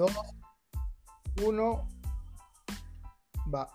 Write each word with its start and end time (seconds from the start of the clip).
dos, 0.00 0.12
uno, 1.44 1.86
va. 3.54 3.68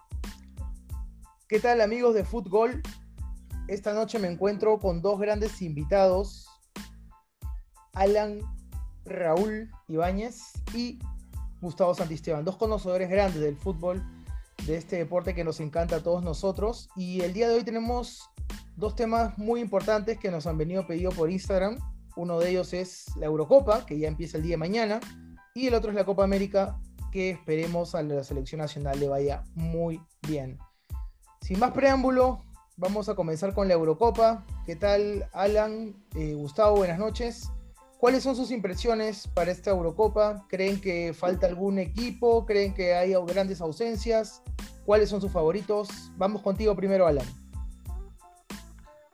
¿Qué 1.47 1.59
tal 1.59 1.81
amigos 1.81 2.15
de 2.15 2.23
fútbol? 2.23 2.81
Esta 3.67 3.93
noche 3.93 4.17
me 4.17 4.27
encuentro 4.27 4.79
con 4.79 5.03
dos 5.03 5.19
grandes 5.19 5.61
invitados, 5.61 6.47
Alan 7.93 8.39
Raúl 9.05 9.69
Ibáñez 9.87 10.53
y 10.73 10.97
Gustavo 11.61 11.93
Santisteban, 11.93 12.43
dos 12.43 12.57
conocedores 12.57 13.07
grandes 13.07 13.41
del 13.41 13.55
fútbol, 13.55 14.03
de 14.65 14.77
este 14.77 14.97
deporte 14.97 15.35
que 15.35 15.43
nos 15.43 15.59
encanta 15.59 15.97
a 15.97 16.03
todos 16.03 16.23
nosotros. 16.23 16.89
Y 16.95 17.21
el 17.21 17.33
día 17.33 17.47
de 17.47 17.55
hoy 17.55 17.63
tenemos 17.63 18.31
dos 18.75 18.95
temas 18.95 19.37
muy 19.37 19.61
importantes 19.61 20.17
que 20.17 20.31
nos 20.31 20.47
han 20.47 20.57
venido 20.57 20.87
pedido 20.87 21.11
por 21.11 21.29
Instagram. 21.29 21.77
Uno 22.15 22.39
de 22.39 22.49
ellos 22.49 22.73
es 22.73 23.15
la 23.17 23.27
Eurocopa, 23.27 23.85
que 23.85 23.99
ya 23.99 24.07
empieza 24.07 24.37
el 24.37 24.43
día 24.43 24.53
de 24.53 24.57
mañana, 24.57 24.99
y 25.57 25.67
el 25.67 25.73
otro 25.73 25.89
es 25.89 25.95
la 25.95 26.03
Copa 26.03 26.25
América, 26.25 26.77
que 27.13 27.29
esperemos 27.29 27.95
a 27.95 28.03
la 28.03 28.25
selección 28.25 28.59
nacional 28.59 28.99
le 28.99 29.07
vaya 29.07 29.45
muy 29.55 30.01
bien. 30.27 30.59
Sin 31.39 31.59
más 31.59 31.71
preámbulo, 31.71 32.43
vamos 32.75 33.07
a 33.07 33.15
comenzar 33.15 33.53
con 33.53 33.69
la 33.69 33.75
Eurocopa. 33.75 34.43
¿Qué 34.65 34.75
tal, 34.75 35.29
Alan? 35.31 35.95
Eh, 36.13 36.33
Gustavo, 36.33 36.75
buenas 36.75 36.99
noches. 36.99 37.49
¿Cuáles 37.99 38.21
son 38.21 38.35
sus 38.35 38.51
impresiones 38.51 39.29
para 39.29 39.49
esta 39.49 39.71
Eurocopa? 39.71 40.45
¿Creen 40.49 40.81
que 40.81 41.13
falta 41.13 41.47
algún 41.47 41.79
equipo? 41.79 42.45
¿Creen 42.45 42.73
que 42.73 42.93
hay 42.93 43.13
grandes 43.25 43.61
ausencias? 43.61 44.43
¿Cuáles 44.85 45.07
son 45.07 45.21
sus 45.21 45.31
favoritos? 45.31 45.87
Vamos 46.17 46.41
contigo 46.41 46.75
primero, 46.75 47.07
Alan. 47.07 47.25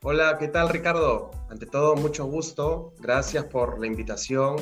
Hola, 0.02 0.40
¿qué 0.40 0.48
tal 0.48 0.70
Ricardo? 0.70 1.30
Ante 1.52 1.68
todo, 1.68 1.96
mucho 1.96 2.26
gusto. 2.26 2.96
Gracias 3.00 3.46
por 3.46 3.80
la 3.80 3.86
invitación, 3.86 4.56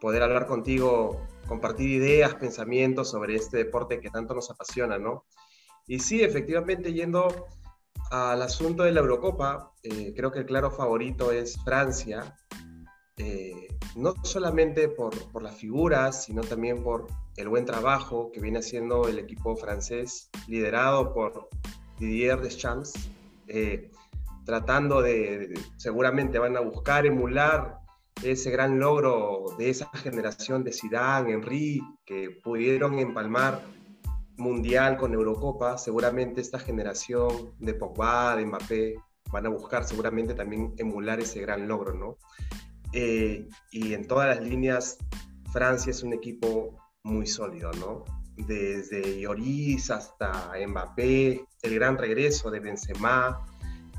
poder 0.00 0.22
hablar 0.22 0.46
contigo, 0.46 1.26
compartir 1.46 1.90
ideas, 1.90 2.34
pensamientos 2.34 3.10
sobre 3.10 3.36
este 3.36 3.58
deporte 3.58 4.00
que 4.00 4.10
tanto 4.10 4.34
nos 4.34 4.50
apasiona, 4.50 4.98
¿no? 4.98 5.24
Y 5.86 5.98
sí, 5.98 6.22
efectivamente, 6.22 6.92
yendo 6.92 7.46
al 8.10 8.42
asunto 8.42 8.84
de 8.84 8.92
la 8.92 9.00
Eurocopa, 9.00 9.72
eh, 9.82 10.12
creo 10.16 10.32
que 10.32 10.40
el 10.40 10.46
claro 10.46 10.70
favorito 10.70 11.32
es 11.32 11.62
Francia, 11.64 12.36
eh, 13.16 13.68
no 13.96 14.14
solamente 14.22 14.88
por, 14.88 15.12
por, 15.30 15.42
las 15.42 15.56
figuras, 15.56 16.24
sino 16.24 16.42
también 16.42 16.82
por 16.82 17.06
el 17.36 17.48
buen 17.48 17.66
trabajo 17.66 18.30
que 18.32 18.40
viene 18.40 18.60
haciendo 18.60 19.06
el 19.08 19.18
equipo 19.18 19.56
francés, 19.56 20.30
liderado 20.48 21.12
por 21.12 21.48
Didier 21.98 22.40
Deschamps. 22.40 22.92
Eh, 23.46 23.90
tratando 24.44 25.02
de, 25.02 25.54
seguramente 25.76 26.38
van 26.38 26.56
a 26.56 26.60
buscar 26.60 27.06
emular 27.06 27.79
ese 28.22 28.50
gran 28.50 28.78
logro 28.78 29.46
de 29.58 29.70
esa 29.70 29.88
generación 29.94 30.64
de 30.64 30.72
Zidane, 30.72 31.32
Henry, 31.32 31.80
que 32.04 32.30
pudieron 32.42 32.98
empalmar 32.98 33.62
mundial 34.36 34.96
con 34.96 35.14
Eurocopa, 35.14 35.78
seguramente 35.78 36.40
esta 36.40 36.58
generación 36.58 37.52
de 37.58 37.74
Pogba, 37.74 38.36
de 38.36 38.46
Mbappé, 38.46 38.96
van 39.30 39.46
a 39.46 39.50
buscar 39.50 39.84
seguramente 39.84 40.34
también 40.34 40.74
emular 40.78 41.20
ese 41.20 41.40
gran 41.40 41.68
logro, 41.68 41.94
¿no? 41.94 42.18
Eh, 42.92 43.48
y 43.70 43.94
en 43.94 44.06
todas 44.06 44.28
las 44.28 44.44
líneas, 44.44 44.98
Francia 45.52 45.90
es 45.90 46.02
un 46.02 46.12
equipo 46.12 46.76
muy 47.04 47.26
sólido, 47.26 47.70
¿no? 47.72 48.04
Desde 48.36 49.20
Lloris 49.20 49.90
hasta 49.90 50.52
Mbappé, 50.66 51.44
el 51.62 51.74
gran 51.74 51.98
regreso 51.98 52.50
de 52.50 52.60
Benzema, 52.60 53.46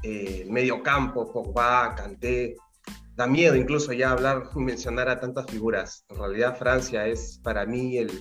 eh, 0.03 0.41
el 0.43 0.51
medio 0.51 0.81
campo, 0.81 1.31
Pogba, 1.31 1.95
Kanté. 1.95 2.55
Da 3.15 3.27
miedo 3.27 3.55
incluso 3.55 3.93
ya 3.93 4.11
hablar, 4.11 4.49
mencionar 4.55 5.09
a 5.09 5.19
tantas 5.19 5.45
figuras. 5.47 6.05
En 6.09 6.17
realidad 6.17 6.57
Francia 6.57 7.07
es 7.07 7.39
para 7.43 7.65
mí 7.65 7.97
el, 7.97 8.11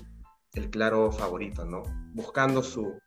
el 0.55 0.71
claro 0.71 1.11
favorito, 1.13 1.65
¿no? 1.65 1.83
Buscando 2.15 2.63
su, 2.63 2.99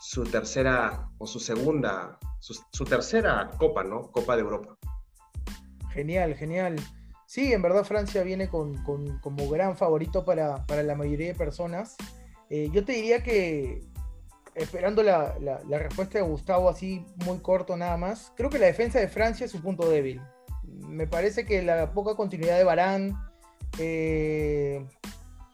su 0.00 0.24
tercera 0.24 1.08
o 1.18 1.26
su 1.26 1.40
segunda, 1.40 2.18
su, 2.40 2.84
tercera 2.84 3.50
copa, 3.58 3.84
¿no? 3.84 4.10
Copa 4.12 4.36
de 4.36 4.42
Europa. 4.42 4.76
Genial, 5.92 6.34
genial. 6.34 6.76
Sí, 7.26 7.52
en 7.52 7.62
verdad 7.62 7.84
Francia 7.84 8.22
viene 8.22 8.48
con, 8.48 8.82
con, 8.84 9.18
como 9.18 9.48
gran 9.48 9.76
favorito 9.76 10.24
para, 10.24 10.64
para, 10.66 10.82
la 10.82 10.94
mayoría 10.94 11.28
de 11.28 11.34
personas. 11.34 11.96
Eh, 12.50 12.68
yo 12.72 12.84
te 12.84 12.92
diría 12.92 13.22
que 13.22 13.80
esperando 14.54 15.02
la, 15.02 15.34
respuesta 15.68 16.18
de 16.18 16.24
Gustavo 16.24 16.68
así 16.68 17.04
muy 17.24 17.38
corto 17.38 17.76
nada 17.76 17.96
más, 17.96 18.32
creo 18.36 18.48
que 18.48 18.58
la 18.58 18.66
defensa 18.66 18.98
de 18.98 19.08
Francia 19.08 19.44
es 19.46 19.52
su 19.52 19.60
punto 19.60 19.88
débil. 19.88 20.20
Me 20.76 21.06
parece 21.06 21.44
que 21.44 21.62
la 21.62 21.92
poca 21.92 22.14
continuidad 22.14 22.58
de 22.58 22.64
Barán, 22.64 23.16
eh, 23.78 24.86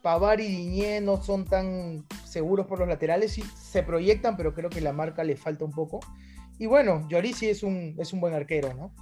Pavar 0.03 0.41
y 0.41 0.49
Diñé 0.49 1.00
no 1.00 1.22
son 1.22 1.44
tan 1.44 2.05
seguros 2.25 2.66
por 2.66 2.78
los 2.78 2.88
laterales, 2.88 3.32
sí 3.32 3.43
se 3.43 3.82
proyectan, 3.82 4.37
pero 4.37 4.55
creo 4.55 4.69
que 4.69 4.81
la 4.81 4.93
marca 4.93 5.22
le 5.25 5.37
falta 5.37 5.65
un 5.65 5.71
poco. 5.71 6.00
Y 6.59 6.66
bueno, 6.66 7.06
Lloris 7.09 7.43
es 7.43 7.62
un, 7.62 7.94
es 7.99 8.12
un 8.12 8.21
buen 8.21 8.34
arquero, 8.34 8.75
¿no? 8.75 8.93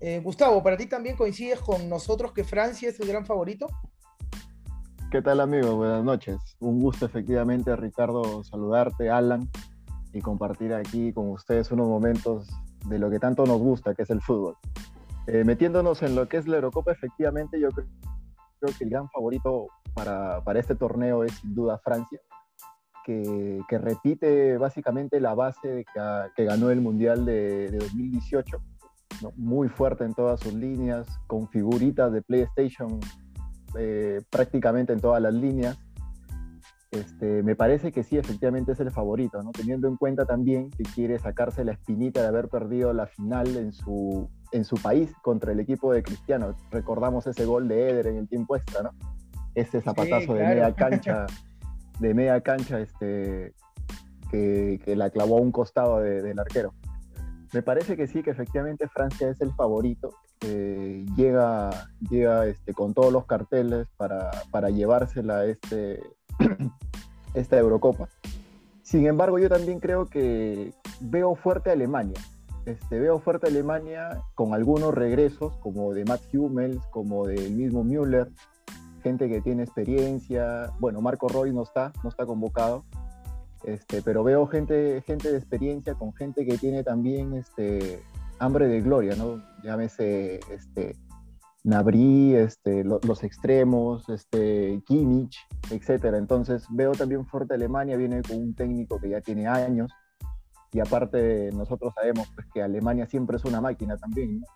Eh, 0.00 0.20
Gustavo, 0.20 0.62
¿para 0.62 0.76
ti 0.76 0.86
también 0.86 1.16
coincides 1.16 1.60
con 1.60 1.88
nosotros 1.88 2.32
que 2.32 2.42
Francia 2.42 2.88
es 2.88 2.98
el 3.00 3.08
gran 3.08 3.26
favorito? 3.26 3.66
¿Qué 5.10 5.20
tal 5.20 5.40
amigos? 5.40 5.74
Buenas 5.74 6.02
noches. 6.04 6.38
Un 6.60 6.80
gusto 6.80 7.04
efectivamente, 7.04 7.74
Ricardo, 7.76 8.42
saludarte, 8.44 9.10
Alan, 9.10 9.50
y 10.12 10.20
compartir 10.20 10.72
aquí 10.72 11.12
con 11.12 11.30
ustedes 11.30 11.70
unos 11.70 11.88
momentos 11.88 12.48
de 12.86 12.98
lo 12.98 13.10
que 13.10 13.18
tanto 13.18 13.44
nos 13.44 13.58
gusta, 13.58 13.94
que 13.94 14.02
es 14.02 14.10
el 14.10 14.20
fútbol. 14.20 14.56
Eh, 15.32 15.44
metiéndonos 15.44 16.02
en 16.02 16.16
lo 16.16 16.28
que 16.28 16.38
es 16.38 16.48
la 16.48 16.56
Eurocopa, 16.56 16.90
efectivamente 16.90 17.60
yo 17.60 17.68
creo, 17.68 17.86
que 18.76 18.82
el 18.82 18.90
gran 18.90 19.08
favorito 19.10 19.68
para, 19.94 20.42
este 20.56 20.74
torneo 20.74 21.22
es 21.22 21.32
sin 21.34 21.54
duda 21.54 21.78
Francia, 21.84 22.20
que, 23.04 23.62
repite 23.70 24.58
básicamente 24.58 25.20
la 25.20 25.34
base 25.34 25.84
que, 25.94 26.00
que 26.34 26.44
ganó 26.44 26.70
el 26.70 26.80
Mundial 26.80 27.24
de, 27.24 27.70
de 27.70 27.78
2018, 27.78 28.60
¿no? 29.22 29.32
muy 29.36 29.68
fuerte 29.68 30.02
en 30.02 30.14
todas 30.14 30.40
sus 30.40 30.52
líneas, 30.52 31.06
con 31.28 31.48
figuritas 31.48 32.12
de 32.12 32.22
PlayStation 32.22 32.98
eh, 33.78 34.20
prácticamente 34.30 34.92
en 34.92 35.00
todas 35.00 35.22
las 35.22 35.32
líneas. 35.32 35.78
Este, 36.90 37.44
me 37.44 37.54
parece 37.54 37.92
que 37.92 38.02
sí, 38.02 38.18
efectivamente 38.18 38.72
es 38.72 38.80
el 38.80 38.90
favorito, 38.90 39.40
¿no? 39.44 39.52
teniendo 39.52 39.86
en 39.86 39.96
cuenta 39.96 40.26
también 40.26 40.70
que 40.72 40.82
quiere 40.82 41.20
sacarse 41.20 41.64
la 41.64 41.70
espinita 41.70 42.20
de 42.20 42.26
haber 42.26 42.48
perdido 42.48 42.92
la 42.92 43.06
final 43.06 43.56
en 43.56 43.72
su, 43.72 44.28
en 44.52 44.64
su 44.64 44.76
país 44.76 45.12
contra 45.22 45.52
el 45.52 45.60
equipo 45.60 45.92
de 45.92 46.02
Cristiano. 46.02 46.54
Recordamos 46.70 47.26
ese 47.26 47.44
gol 47.44 47.68
de 47.68 47.90
Eder 47.90 48.06
en 48.08 48.16
el 48.16 48.28
tiempo 48.28 48.56
extra, 48.56 48.82
¿no? 48.82 48.90
Ese 49.54 49.80
zapatazo 49.80 50.34
de 50.34 50.44
media 50.44 50.74
cancha, 50.74 51.26
de 51.98 52.14
media 52.14 52.40
cancha 52.40 52.80
este, 52.80 53.52
que, 54.30 54.80
que 54.84 54.96
la 54.96 55.10
clavó 55.10 55.38
a 55.38 55.40
un 55.40 55.52
costado 55.52 56.00
del 56.00 56.38
arquero. 56.38 56.72
Me 57.52 57.62
parece 57.62 57.96
que 57.96 58.06
sí, 58.06 58.22
que 58.22 58.30
efectivamente 58.30 58.88
Francia 58.88 59.28
es 59.28 59.40
el 59.40 59.52
favorito. 59.54 60.14
Eh, 60.42 61.04
llega 61.16 61.88
llega 62.08 62.46
este, 62.46 62.72
con 62.72 62.94
todos 62.94 63.12
los 63.12 63.26
carteles 63.26 63.88
para, 63.96 64.30
para 64.50 64.70
llevársela 64.70 65.44
este, 65.44 66.00
esta 67.34 67.58
Eurocopa. 67.58 68.08
Sin 68.82 69.06
embargo, 69.06 69.38
yo 69.38 69.48
también 69.48 69.80
creo 69.80 70.06
que 70.06 70.72
veo 71.00 71.34
fuerte 71.34 71.70
a 71.70 71.72
Alemania. 71.74 72.20
Este, 72.66 73.00
veo 73.00 73.18
fuerte 73.18 73.48
Alemania 73.48 74.22
con 74.34 74.54
algunos 74.54 74.94
regresos, 74.94 75.56
como 75.56 75.94
de 75.94 76.04
Matt 76.04 76.22
Hummels, 76.34 76.84
como 76.90 77.26
del 77.26 77.52
mismo 77.52 77.82
Müller, 77.84 78.30
gente 79.02 79.28
que 79.28 79.40
tiene 79.40 79.62
experiencia. 79.62 80.70
Bueno, 80.78 81.00
Marco 81.00 81.28
Roy 81.28 81.52
no 81.52 81.62
está, 81.62 81.92
no 82.02 82.10
está 82.10 82.26
convocado, 82.26 82.84
este, 83.64 84.02
pero 84.02 84.24
veo 84.24 84.46
gente, 84.46 85.02
gente 85.06 85.30
de 85.30 85.38
experiencia 85.38 85.94
con 85.94 86.14
gente 86.14 86.46
que 86.46 86.58
tiene 86.58 86.82
también 86.82 87.34
este, 87.34 88.02
hambre 88.38 88.68
de 88.68 88.80
gloria, 88.80 89.16
¿no? 89.16 89.42
Llámese 89.62 90.40
este, 90.50 90.96
Nabri, 91.62 92.34
este, 92.34 92.84
los 92.84 93.22
extremos, 93.22 94.08
este, 94.08 94.82
Kimmich, 94.86 95.36
etc. 95.70 96.14
Entonces 96.14 96.64
veo 96.70 96.92
también 96.92 97.26
fuerte 97.26 97.54
Alemania, 97.54 97.96
viene 97.96 98.22
con 98.22 98.38
un 98.38 98.54
técnico 98.54 98.98
que 98.98 99.10
ya 99.10 99.20
tiene 99.20 99.46
años, 99.46 99.92
y 100.72 100.80
aparte 100.80 101.50
nosotros 101.52 101.92
sabemos 101.94 102.28
pues, 102.34 102.46
que 102.52 102.62
Alemania 102.62 103.06
siempre 103.06 103.36
es 103.36 103.44
una 103.44 103.60
máquina 103.60 103.96
también, 103.96 104.40
¿no? 104.40 104.46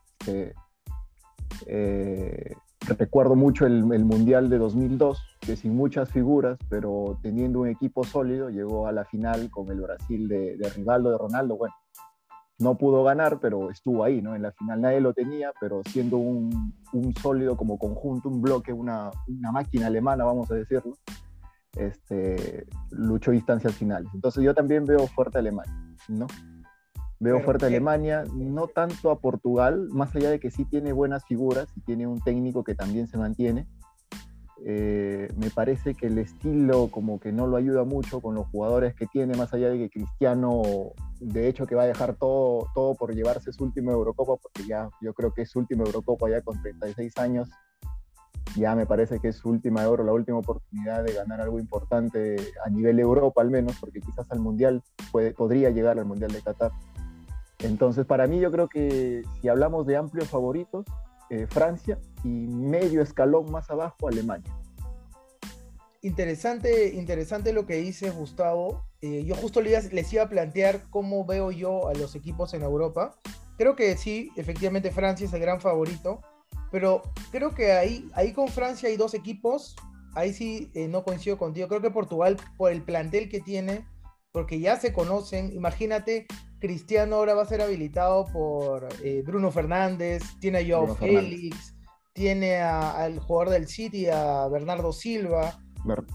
eh, 1.67 2.55
recuerdo 2.99 3.35
mucho 3.35 3.67
el, 3.67 3.85
Mundial 3.85 4.51
de 4.51 4.59
2002, 4.59 5.23
que 5.41 5.57
sin 5.57 5.75
muchas 5.75 6.11
figuras, 6.11 6.59
pero 6.69 7.19
teniendo 7.23 7.61
un 7.61 7.69
equipo 7.69 8.05
sólido, 8.05 8.51
llegó 8.51 8.87
a 8.87 8.93
la 8.93 9.05
final 9.05 9.51
con 9.51 9.71
el 9.71 9.81
Brasil 9.81 10.29
de, 10.29 10.57
de 10.57 10.69
Rivaldo, 10.71 11.11
de 11.11 11.19
Ronaldo. 11.19 11.57
Bueno, 11.57 11.75
no 12.59 12.77
pudo 12.77 13.03
ganar, 13.03 13.41
pero 13.41 13.71
estuvo 13.71 14.05
ahí, 14.05 14.23
¿no? 14.23 14.35
En 14.35 14.43
la 14.43 14.53
final 14.53 14.81
nadie 14.81 15.01
lo 15.01 15.13
tenía, 15.13 15.53
pero 15.61 15.83
siendo 15.87 16.19
un, 16.19 16.73
sólido 17.21 17.57
como 17.57 17.79
conjunto, 17.79 18.29
un 18.29 18.41
bloque, 18.41 18.73
una, 18.73 19.11
una, 19.27 19.53
máquina 19.53 19.89
alemana, 19.89 20.25
vamos 20.25 20.51
a 20.51 20.55
decirlo, 20.55 20.97
este, 21.76 22.67
luchó 22.91 23.32
instancias 23.32 23.75
finales. 23.75 24.09
Entonces 24.15 24.43
yo 24.44 24.55
también 24.55 24.85
veo 24.85 25.06
fuerte 25.06 25.38
a 25.38 25.41
Alemania, 25.41 25.75
¿no? 26.09 26.26
Veo 27.21 27.41
fuerte 27.41 27.65
a 27.65 27.69
Alemania, 27.69 28.25
no 28.35 28.67
tanto 28.67 29.11
a 29.11 29.19
Portugal, 29.19 29.88
más 29.93 30.15
allá 30.15 30.31
de 30.31 30.41
que 30.41 30.50
sí 30.50 30.65
tiene 30.65 30.93
buenas 30.93 31.25
figuras 31.25 31.69
y 31.76 31.81
tiene 31.81 32.06
un 32.06 32.21
técnico 32.21 32.65
que 32.65 32.75
también 32.75 33.06
se 33.06 33.17
mantiene. 33.17 33.67
eh, 34.67 35.29
me 35.37 35.50
parece 35.50 35.94
que 35.94 36.06
el 36.06 36.19
estilo 36.19 36.88
como 36.91 37.21
que 37.21 37.32
no 37.32 37.47
lo 37.47 37.56
ayuda 37.56 37.85
mucho 37.85 38.20
con 38.20 38.35
los 38.35 38.47
jugadores 38.49 38.94
que 38.94 39.06
tiene, 39.06 39.37
más 39.37 39.53
allá 39.53 39.69
de 39.69 39.79
que 39.79 39.91
Cristiano, 39.91 40.62
de 41.20 41.49
hecho 41.49 41.67
que 41.67 41.75
va 41.75 41.82
a 41.82 41.87
dejar 41.87 42.17
todo, 42.17 42.69
todo 42.75 42.94
por 42.94 43.15
llevarse 43.15 43.53
su 43.53 43.65
última 43.65 43.93
Eurocopa, 43.93 44.37
porque 44.37 44.67
ya 44.67 44.88
yo 45.03 45.12
creo 45.12 45.32
que 45.32 45.43
es 45.43 45.50
su 45.50 45.59
última 45.59 45.85
Eurocopa 45.85 46.31
ya 46.31 46.41
con 46.41 46.61
36 46.62 47.17
años, 47.19 47.50
ya 48.56 48.75
me 48.75 48.87
parece 48.87 49.19
que 49.20 49.29
es 49.29 49.37
su 49.37 49.49
última 49.49 49.82
Euro, 49.82 50.05
la 50.05 50.12
última 50.12 50.38
oportunidad 50.38 51.05
de 51.05 51.12
ganar 51.12 51.41
algo 51.41 51.58
importante 51.58 52.37
a 52.64 52.70
nivel 52.70 52.99
Europa 53.00 53.41
al 53.41 53.50
menos, 53.50 53.76
porque 53.81 54.00
quizás 54.00 54.31
al 54.31 54.41
Mundial 54.41 54.82
puede, 55.11 55.32
podría 55.32 55.70
llegar 55.70 55.99
al 55.99 56.05
Mundial 56.05 56.32
de 56.32 56.43
Qatar. 56.43 56.70
Entonces, 57.61 58.05
para 58.05 58.26
mí 58.26 58.41
yo 58.41 58.50
creo 58.50 58.69
que 58.69 59.23
si 59.41 59.49
hablamos 59.49 59.87
de 59.87 59.96
amplios 59.96 60.29
favoritos, 60.29 60.85
eh, 61.31 61.46
Francia 61.49 61.99
y 62.23 62.29
medio 62.29 63.02
escalón 63.02 63.50
más 63.50 63.70
abajo 63.70 64.08
Alemania. 64.08 64.52
Interesante, 66.02 66.94
interesante 66.94 67.55
lo 67.55 67.64
que 67.64 67.76
dice 67.76 68.11
Gustavo. 68.11 68.85
Eh, 69.00 69.25
yo 69.25 69.35
justo 69.35 69.62
les 69.62 70.12
iba 70.12 70.23
a 70.23 70.29
plantear 70.29 70.82
cómo 70.91 71.25
veo 71.25 71.50
yo 71.50 71.88
a 71.88 71.94
los 71.94 72.14
equipos 72.14 72.52
en 72.52 72.62
Europa. 72.62 73.14
Creo 73.56 73.75
que 73.75 73.96
sí, 73.96 74.31
efectivamente 74.37 74.91
Francia 74.91 75.26
es 75.26 75.32
el 75.32 75.41
gran 75.41 75.61
favorito, 75.61 76.20
pero 76.75 77.03
creo 77.31 77.55
que 77.55 77.71
ahí, 77.71 78.11
ahí 78.15 78.32
con 78.32 78.49
Francia 78.49 78.88
hay 78.88 78.97
dos 78.97 79.15
equipos. 79.15 79.76
Ahí 80.17 80.32
sí 80.32 80.73
eh, 80.75 80.88
no 80.88 81.05
coincido 81.05 81.38
contigo. 81.38 81.69
Creo 81.69 81.81
que 81.81 81.93
Portugal, 81.93 82.37
por 82.56 82.73
el 82.73 82.82
plantel 82.82 83.29
que 83.29 83.38
tiene, 83.38 83.87
porque 84.32 84.59
ya 84.59 84.75
se 84.75 84.93
conocen, 84.93 85.53
imagínate 85.53 86.26
Cristiano 86.59 87.15
ahora 87.15 87.35
va 87.35 87.43
a 87.43 87.47
ser 87.47 87.62
habilitado 87.62 88.26
por 88.32 88.88
eh, 89.05 89.23
Bruno 89.25 89.53
Fernández, 89.53 90.25
tiene 90.41 90.59
a 90.59 90.67
Joao 90.67 90.97
Félix, 90.97 91.76
tiene 92.12 92.56
al 92.56 93.20
jugador 93.20 93.50
del 93.50 93.69
City, 93.69 94.09
a 94.09 94.49
Bernardo 94.49 94.93
Silva. 94.93 95.56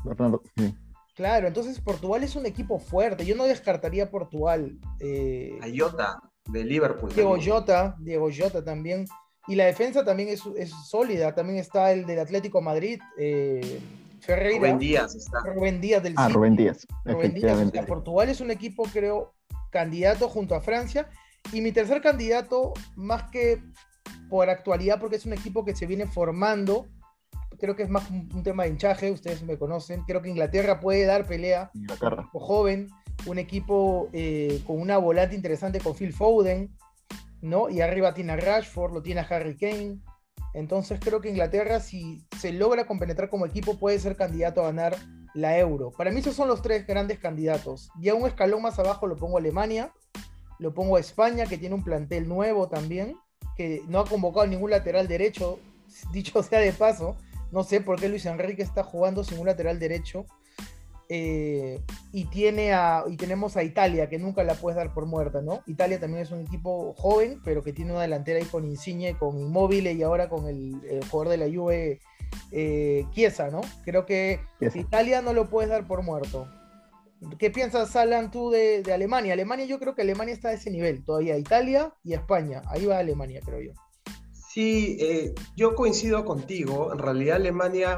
Bernardo, 0.03 0.41
sí. 0.57 0.75
Claro, 1.15 1.47
entonces 1.47 1.79
Portugal 1.79 2.21
es 2.25 2.35
un 2.35 2.45
equipo 2.45 2.79
fuerte. 2.79 3.25
Yo 3.25 3.37
no 3.37 3.45
descartaría 3.45 4.11
Portugal. 4.11 4.77
Eh, 4.99 5.57
a 5.61 5.67
Jota, 5.73 6.19
de 6.49 6.65
Liverpool. 6.65 7.13
Diego 7.15 7.37
Jota, 7.41 7.95
Diego 8.01 8.27
Jota 8.37 8.61
también. 8.61 9.05
Y 9.49 9.55
la 9.55 9.65
defensa 9.65 10.05
también 10.05 10.29
es, 10.29 10.41
sólida. 10.87 11.33
También 11.33 11.57
está 11.57 11.91
el 11.91 12.05
del 12.05 12.19
Atlético 12.19 12.61
Madrid, 12.61 13.01
eh, 13.17 13.81
Ferreira. 14.21 14.59
Rubén 14.59 14.79
Díaz 14.79 15.15
está. 15.15 15.39
Rubén 15.43 15.81
Díaz 15.81 16.03
del 16.03 16.13
ah, 16.17 16.27
City. 16.27 16.33
Rubén 16.35 16.55
Díaz. 16.55 16.87
Rubén 17.03 17.33
Díaz. 17.33 17.85
Portugal 17.87 18.29
es 18.29 18.41
un 18.41 18.51
equipo, 18.51 18.83
creo, 18.93 19.33
candidato 19.71 20.29
junto 20.29 20.53
a 20.53 20.61
Francia. 20.61 21.09
Y 21.51 21.61
mi 21.61 21.71
tercer 21.71 21.99
candidato, 22.01 22.73
más 22.95 23.23
que 23.31 23.61
por 24.29 24.49
actualidad, 24.49 24.99
porque 24.99 25.15
es 25.15 25.25
un 25.25 25.33
equipo 25.33 25.65
que 25.65 25.75
se 25.75 25.87
viene 25.87 26.05
formando, 26.05 26.85
creo 27.59 27.75
que 27.75 27.83
es 27.83 27.89
más 27.89 28.09
un, 28.11 28.43
tema 28.43 28.63
de 28.63 28.69
hinchaje, 28.69 29.11
ustedes 29.11 29.41
me 29.41 29.57
conocen, 29.57 30.03
creo 30.03 30.21
que 30.21 30.29
Inglaterra 30.29 30.79
puede 30.79 31.05
dar 31.05 31.25
pelea, 31.25 31.71
Inglaterra. 31.73 32.29
un 32.31 32.39
joven, 32.39 32.87
un 33.25 33.39
equipo 33.39 34.09
eh, 34.13 34.61
con 34.67 34.79
una 34.79 34.97
volante 34.97 35.35
interesante 35.35 35.79
con 35.79 35.95
Phil 35.95 36.13
Foden, 36.13 36.71
¿no? 37.41 37.69
Y 37.69 37.81
arriba 37.81 38.13
tiene 38.13 38.33
a 38.33 38.37
Rashford, 38.37 38.93
lo 38.93 39.01
tiene 39.01 39.21
a 39.21 39.27
Harry 39.29 39.57
Kane. 39.57 39.99
Entonces 40.53 40.99
creo 40.99 41.21
que 41.21 41.29
Inglaterra, 41.29 41.79
si 41.79 42.25
se 42.37 42.51
logra 42.51 42.87
compenetrar 42.87 43.29
como 43.29 43.45
equipo, 43.45 43.77
puede 43.77 43.99
ser 43.99 44.15
candidato 44.15 44.61
a 44.61 44.65
ganar 44.65 44.97
la 45.33 45.57
euro. 45.57 45.91
Para 45.91 46.11
mí 46.11 46.19
esos 46.19 46.35
son 46.35 46.47
los 46.47 46.61
tres 46.61 46.87
grandes 46.87 47.19
candidatos. 47.19 47.91
Ya 47.99 48.15
un 48.15 48.27
escalón 48.27 48.61
más 48.61 48.79
abajo 48.79 49.07
lo 49.07 49.15
pongo 49.15 49.37
a 49.37 49.39
Alemania, 49.39 49.93
lo 50.57 50.73
pongo 50.73 50.97
a 50.97 50.99
España, 50.99 51.45
que 51.45 51.57
tiene 51.57 51.75
un 51.75 51.83
plantel 51.83 52.27
nuevo 52.27 52.67
también, 52.67 53.15
que 53.55 53.81
no 53.87 53.99
ha 53.99 54.05
convocado 54.05 54.47
ningún 54.47 54.71
lateral 54.71 55.07
derecho, 55.07 55.59
dicho 56.11 56.41
sea 56.43 56.59
de 56.59 56.73
paso. 56.73 57.17
No 57.51 57.63
sé 57.63 57.81
por 57.81 57.99
qué 57.99 58.09
Luis 58.09 58.25
Enrique 58.25 58.61
está 58.61 58.83
jugando 58.83 59.23
sin 59.23 59.39
un 59.39 59.47
lateral 59.47 59.79
derecho. 59.79 60.25
Eh, 61.11 61.81
y, 62.13 62.25
tiene 62.25 62.73
a, 62.73 63.03
y 63.07 63.17
tenemos 63.17 63.57
a 63.57 63.63
Italia, 63.63 64.09
que 64.09 64.19
nunca 64.19 64.43
la 64.43 64.53
puedes 64.53 64.77
dar 64.77 64.93
por 64.93 65.07
muerta, 65.07 65.41
¿no? 65.41 65.63
Italia 65.65 65.99
también 65.99 66.21
es 66.21 66.31
un 66.31 66.41
equipo 66.41 66.93
joven, 66.93 67.41
pero 67.43 67.63
que 67.63 67.73
tiene 67.73 67.91
una 67.91 68.03
delantera 68.03 68.37
ahí 68.37 68.45
con 68.45 68.63
Insigne, 68.63 69.17
con 69.17 69.39
Immobile 69.39 69.93
y 69.93 70.03
ahora 70.03 70.29
con 70.29 70.47
el, 70.47 70.79
el 70.87 71.03
jugador 71.05 71.29
de 71.29 71.37
la 71.37 71.53
Juve, 71.53 71.99
eh, 72.51 73.05
Chiesa, 73.11 73.49
¿no? 73.49 73.61
Creo 73.83 74.05
que 74.05 74.39
Italia 74.75 75.21
no 75.21 75.33
lo 75.33 75.49
puedes 75.49 75.69
dar 75.69 75.87
por 75.87 76.03
muerto. 76.03 76.47
¿Qué 77.37 77.51
piensas, 77.51 77.95
Alan, 77.95 78.31
tú 78.31 78.49
de, 78.49 78.83
Alemania? 78.93 79.33
Alemania, 79.33 79.65
yo 79.65 79.79
creo 79.79 79.93
que 79.93 80.03
Alemania 80.03 80.33
está 80.33 80.49
a 80.49 80.53
ese 80.53 80.71
nivel, 80.71 81.03
todavía 81.03 81.37
Italia 81.37 81.93
y 82.03 82.13
España. 82.13 82.61
Ahí 82.67 82.85
va 82.85 82.97
Alemania, 82.97 83.41
creo 83.43 83.61
yo. 83.61 83.73
Sí, 84.31 84.97
eh, 84.99 85.35
yo 85.55 85.75
coincido 85.75 86.23
contigo. 86.23 86.91
En 86.93 86.99
realidad, 86.99 87.35
Alemania 87.35 87.97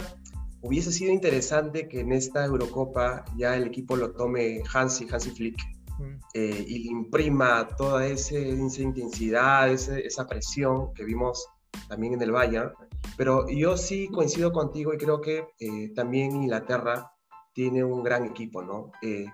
hubiese 0.61 0.91
sido 0.91 1.11
interesante 1.11 1.87
que 1.87 2.01
en 2.01 2.11
esta 2.11 2.45
Eurocopa 2.45 3.25
ya 3.37 3.55
el 3.55 3.67
equipo 3.67 3.95
lo 3.95 4.11
tome 4.13 4.61
Hansi, 4.71 5.07
Hansi 5.11 5.31
Flick, 5.31 5.57
mm. 5.99 6.19
eh, 6.33 6.65
y 6.67 6.89
imprima 6.89 7.67
toda 7.77 8.05
esa 8.05 8.37
intensidad, 8.37 9.71
esa 9.71 10.27
presión 10.27 10.93
que 10.93 11.03
vimos 11.03 11.47
también 11.87 12.13
en 12.13 12.21
el 12.21 12.31
Bayern. 12.31 12.71
Pero 13.17 13.47
yo 13.49 13.77
sí 13.77 14.07
coincido 14.07 14.51
contigo 14.51 14.93
y 14.93 14.97
creo 14.97 15.21
que 15.21 15.45
eh, 15.59 15.91
también 15.95 16.35
Inglaterra 16.35 17.11
tiene 17.53 17.83
un 17.83 18.03
gran 18.03 18.25
equipo, 18.25 18.61
¿no? 18.61 18.91
Eh, 19.01 19.25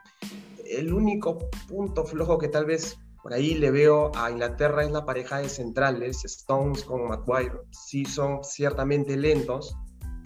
el 0.66 0.94
único 0.94 1.38
punto 1.68 2.04
flojo 2.04 2.38
que 2.38 2.48
tal 2.48 2.66
vez 2.66 2.98
por 3.22 3.34
ahí 3.34 3.56
le 3.56 3.72
veo 3.72 4.12
a 4.16 4.32
Inglaterra 4.32 4.84
es 4.84 4.92
la 4.92 5.06
pareja 5.06 5.40
de 5.40 5.50
centrales, 5.50 6.24
Stones 6.24 6.84
con 6.84 7.08
Maguire. 7.08 7.60
Sí 7.72 8.06
son 8.06 8.44
ciertamente 8.44 9.18
lentos, 9.18 9.76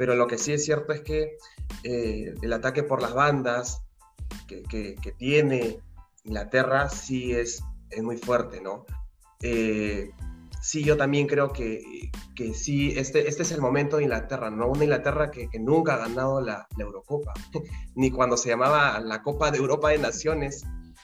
pero 0.01 0.15
lo 0.15 0.25
que 0.25 0.39
sí 0.39 0.51
es 0.51 0.65
cierto 0.65 0.94
es 0.94 1.01
que 1.01 1.38
eh, 1.83 2.33
el 2.42 2.53
ataque 2.53 2.81
por 2.81 3.03
las 3.03 3.13
bandas 3.13 3.83
que, 4.48 4.63
que, 4.63 5.12
tiene 5.12 5.77
Inglaterra 6.24 6.89
sí 6.89 7.33
es, 7.33 7.63
es 7.92 8.01
muy 8.01 8.18
fuerte, 8.18 8.62
¿no? 8.62 8.88
sí, 10.59 10.83
yo 10.83 10.98
también 10.98 11.27
creo 11.27 11.53
que, 11.53 12.09
que 12.36 12.56
sí, 12.56 12.98
este, 12.98 13.27
este 13.27 13.44
es 13.44 13.51
el 13.51 13.62
momento 13.62 13.98
de 13.98 14.03
Inglaterra, 14.06 14.50
¿no? 14.50 14.69
Una 14.69 14.86
Inglaterra 14.86 15.30
que, 15.30 15.48
que 15.50 15.59
nunca 15.59 15.94
ha 15.94 15.98
ganado 15.98 16.42
la, 16.42 16.68
la, 16.75 16.83
Eurocopa, 16.83 17.33
ni 17.94 18.09
cuando 18.09 18.38
se 18.38 18.50
llamaba 18.50 19.00
la 19.01 19.21
Copa 19.21 19.51
de 19.51 19.59
Europa 19.59 19.89
de 19.89 20.00
Naciones, 20.00 20.63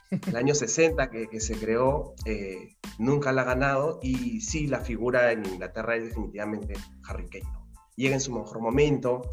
el 0.09 0.35
año 0.35 0.55
60 0.55 1.11
que, 1.11 1.27
que 1.27 1.39
se 1.39 1.55
creó, 1.55 2.15
eh, 2.25 2.77
nunca 2.97 3.31
la 3.31 3.43
ha 3.43 3.45
ganado, 3.45 3.99
y 4.01 4.41
sí, 4.41 4.65
la 4.65 4.79
figura 4.79 5.31
en 5.31 5.45
Inglaterra 5.45 5.97
es 5.97 6.05
definitivamente 6.05 6.73
Harry 7.07 7.29
Kane. 7.29 7.56
Llega 7.97 8.13
en 8.13 8.21
su 8.21 8.31
mejor 8.31 8.61
momento, 8.61 9.23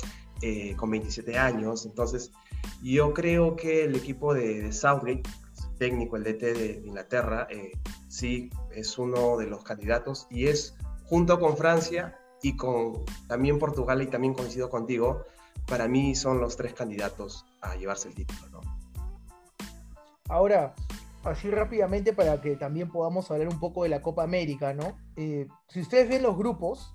eh, 0.42 0.75
con 0.76 0.90
27 0.90 1.38
años, 1.38 1.87
entonces 1.87 2.33
yo 2.83 3.14
creo 3.14 3.56
que 3.56 3.85
el 3.85 3.94
equipo 3.94 4.35
de, 4.35 4.62
de 4.62 4.73
Southgate, 4.73 5.23
técnico, 5.78 6.16
el 6.16 6.25
DT 6.25 6.40
de 6.54 6.83
Inglaterra, 6.85 7.47
eh, 7.50 7.73
sí 8.09 8.50
es 8.73 8.99
uno 8.99 9.37
de 9.37 9.47
los 9.47 9.62
candidatos 9.64 10.26
y 10.30 10.47
es 10.47 10.75
junto 11.04 11.38
con 11.38 11.56
Francia 11.56 12.18
y 12.42 12.56
con 12.56 13.04
también 13.28 13.59
Portugal 13.59 14.02
y 14.02 14.06
también 14.06 14.35
coincido 14.35 14.71
contigo, 14.71 15.25
para 15.66 15.87
mí 15.87 16.14
son 16.14 16.40
los 16.40 16.56
tres 16.56 16.73
candidatos 16.75 17.44
a 17.61 17.76
llevarse 17.76 18.09
el 18.09 18.14
título. 18.14 18.40
¿no? 18.50 18.61
Ahora, 20.28 20.75
así 21.23 21.50
rápidamente 21.50 22.12
para 22.12 22.40
que 22.40 22.56
también 22.56 22.90
podamos 22.90 23.30
hablar 23.30 23.49
un 23.49 23.61
poco 23.61 23.83
de 23.83 23.90
la 23.90 24.00
Copa 24.00 24.23
América, 24.23 24.73
¿no? 24.73 24.97
Eh, 25.16 25.49
si 25.68 25.80
ustedes 25.80 26.09
ven 26.09 26.23
los 26.23 26.37
grupos, 26.37 26.94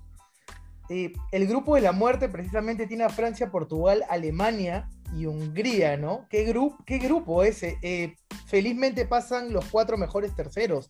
eh, 0.90 1.12
el 1.30 1.46
grupo 1.46 1.76
de 1.76 1.82
la 1.82 1.92
muerte 1.92 2.28
precisamente 2.28 2.88
tiene 2.88 3.04
a 3.04 3.08
Francia, 3.08 3.52
Portugal, 3.52 4.04
Alemania 4.10 4.88
y 5.16 5.26
Hungría, 5.26 5.96
¿no? 5.96 6.26
¿Qué, 6.28 6.42
grupo 6.42 6.78
qué 6.84 6.98
grupo 6.98 7.44
ese? 7.44 7.78
Eh, 7.80 8.16
felizmente 8.46 9.06
pasan 9.06 9.52
los 9.52 9.66
cuatro 9.66 9.96
mejores 9.96 10.34
terceros, 10.34 10.88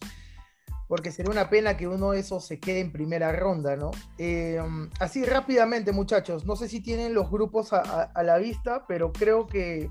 porque 0.89 1.13
sería 1.13 1.31
una 1.31 1.51
pena 1.51 1.77
que 1.77 1.87
uno 1.87 2.13
de 2.13 2.21
esos 2.21 2.47
se 2.47 2.59
quede 2.59 2.81
en 2.81 2.93
primera 2.93 3.31
ronda, 3.33 3.77
¿no? 3.77 3.91
Eh, 4.17 4.59
así 5.01 5.23
rápidamente, 5.23 5.93
muchachos, 5.93 6.47
no 6.47 6.57
sé 6.57 6.69
si 6.69 6.81
tienen 6.81 7.13
los 7.13 7.31
grupos 7.31 7.75
a, 7.75 8.11
la 8.23 8.39
vista, 8.39 8.87
pero 8.89 9.13
creo 9.13 9.47
que 9.47 9.91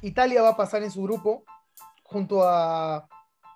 Italia 0.00 0.40
va 0.40 0.50
a 0.50 0.56
pasar 0.56 0.82
en 0.82 0.90
su 0.90 1.02
grupo 1.02 1.44
junto 2.04 2.42
a, 2.42 3.06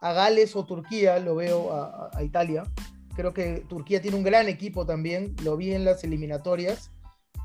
Gales 0.03 0.57
o 0.57 0.65
Turquía, 0.65 1.19
lo 1.19 1.37
veo 1.37 2.11
a 2.15 2.23
Italia. 2.23 2.65
Creo 3.21 3.35
que 3.35 3.67
Turquía 3.69 4.01
tiene 4.01 4.17
un 4.17 4.23
gran 4.23 4.49
equipo 4.49 4.87
también, 4.87 5.37
lo 5.45 5.57
vi 5.59 5.75
en 5.75 5.85
las 5.85 6.03
eliminatorias 6.05 6.91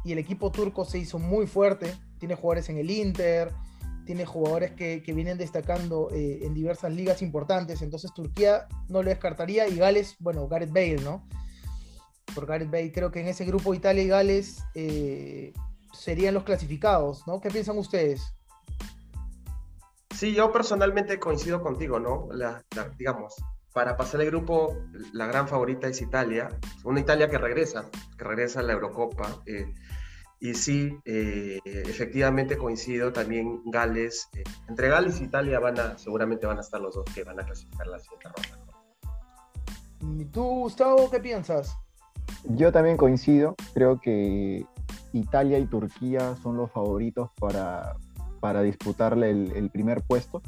y 0.06 0.14
el 0.14 0.20
equipo 0.20 0.50
turco 0.50 0.86
se 0.86 1.00
hizo 1.00 1.20
muy 1.20 1.48
fuerte 1.48 1.94
tiene 2.18 2.36
jugadores 2.36 2.70
en 2.70 2.78
el 2.78 2.90
Inter, 2.90 3.52
tiene 4.06 4.26
jugadores 4.26 4.72
que, 4.72 5.02
vienen 5.08 5.38
destacando 5.38 6.10
eh, 6.12 6.40
en 6.44 6.54
diversas 6.54 6.94
ligas 6.94 7.22
importantes, 7.22 7.82
entonces 7.82 8.14
Turquía 8.14 8.68
no 8.88 9.04
lo 9.04 9.10
descartaría 9.10 9.68
y 9.68 9.76
Gales, 9.76 10.16
bueno, 10.20 10.48
Gareth 10.48 10.72
Bale, 10.72 11.02
¿no? 11.04 11.28
Por 12.34 12.46
Gareth 12.46 12.72
Bale, 12.72 12.92
creo 12.92 13.12
que 13.12 13.22
en 13.22 13.28
ese 13.28 13.46
grupo 13.46 13.74
Italia 13.74 14.04
y 14.04 14.08
Gales 14.08 14.64
eh, 14.76 15.54
serían 15.94 16.34
los 16.34 16.44
clasificados, 16.44 17.28
¿no? 17.28 17.42
¿Qué 17.42 17.50
piensan 17.50 17.78
ustedes? 17.78 18.24
Sí, 20.16 20.34
yo 20.34 20.52
personalmente 20.52 21.20
coincido 21.20 21.62
contigo, 21.62 22.00
¿no? 22.00 22.30
digamos, 22.98 23.36
para 23.76 23.98
pasar 23.98 24.22
el 24.22 24.28
grupo, 24.28 24.78
la 25.12 25.26
gran 25.28 25.50
favorita 25.50 25.90
es 25.90 26.02
Italia, 26.02 26.48
una 26.86 27.02
Italia 27.02 27.30
que 27.30 27.38
regresa, 27.38 27.90
que 28.18 28.24
regresa 28.24 28.62
a 28.62 28.64
la 28.64 28.72
Eurocopa. 28.72 29.42
Eh, 29.46 29.74
y 30.40 30.54
sí, 30.54 30.98
eh, 31.04 31.60
efectivamente 31.66 32.58
coincido 32.58 33.12
también 33.12 33.62
Gales, 33.66 34.30
eh, 34.34 34.44
entre 34.70 34.88
Gales 34.88 35.20
e 35.20 35.26
Italia 35.26 35.60
van 35.60 35.78
a, 35.78 35.98
seguramente 35.98 36.48
van 36.48 36.58
a 36.58 36.62
estar 36.62 36.80
los 36.80 36.96
dos 36.96 37.04
que 37.14 37.26
van 37.26 37.38
a 37.42 37.44
clasificar 37.44 37.88
la 37.88 38.00
siguiente 38.00 38.30
ronda. 38.30 40.22
¿Y 40.22 40.26
tú, 40.26 40.44
Gustavo, 40.44 41.12
qué 41.12 41.20
piensas? 41.20 41.76
Yo 42.46 42.72
también 42.72 42.96
coincido, 42.96 43.56
creo 43.74 44.00
que 44.00 44.66
Italia 45.12 45.60
y 45.60 45.66
Turquía 45.66 46.38
son 46.42 46.56
los 46.56 46.72
favoritos 46.72 47.30
para, 47.42 47.98
para 48.40 48.62
disputarle 48.62 49.32
el, 49.32 49.70
primer 49.70 50.02
puesto. 50.02 50.42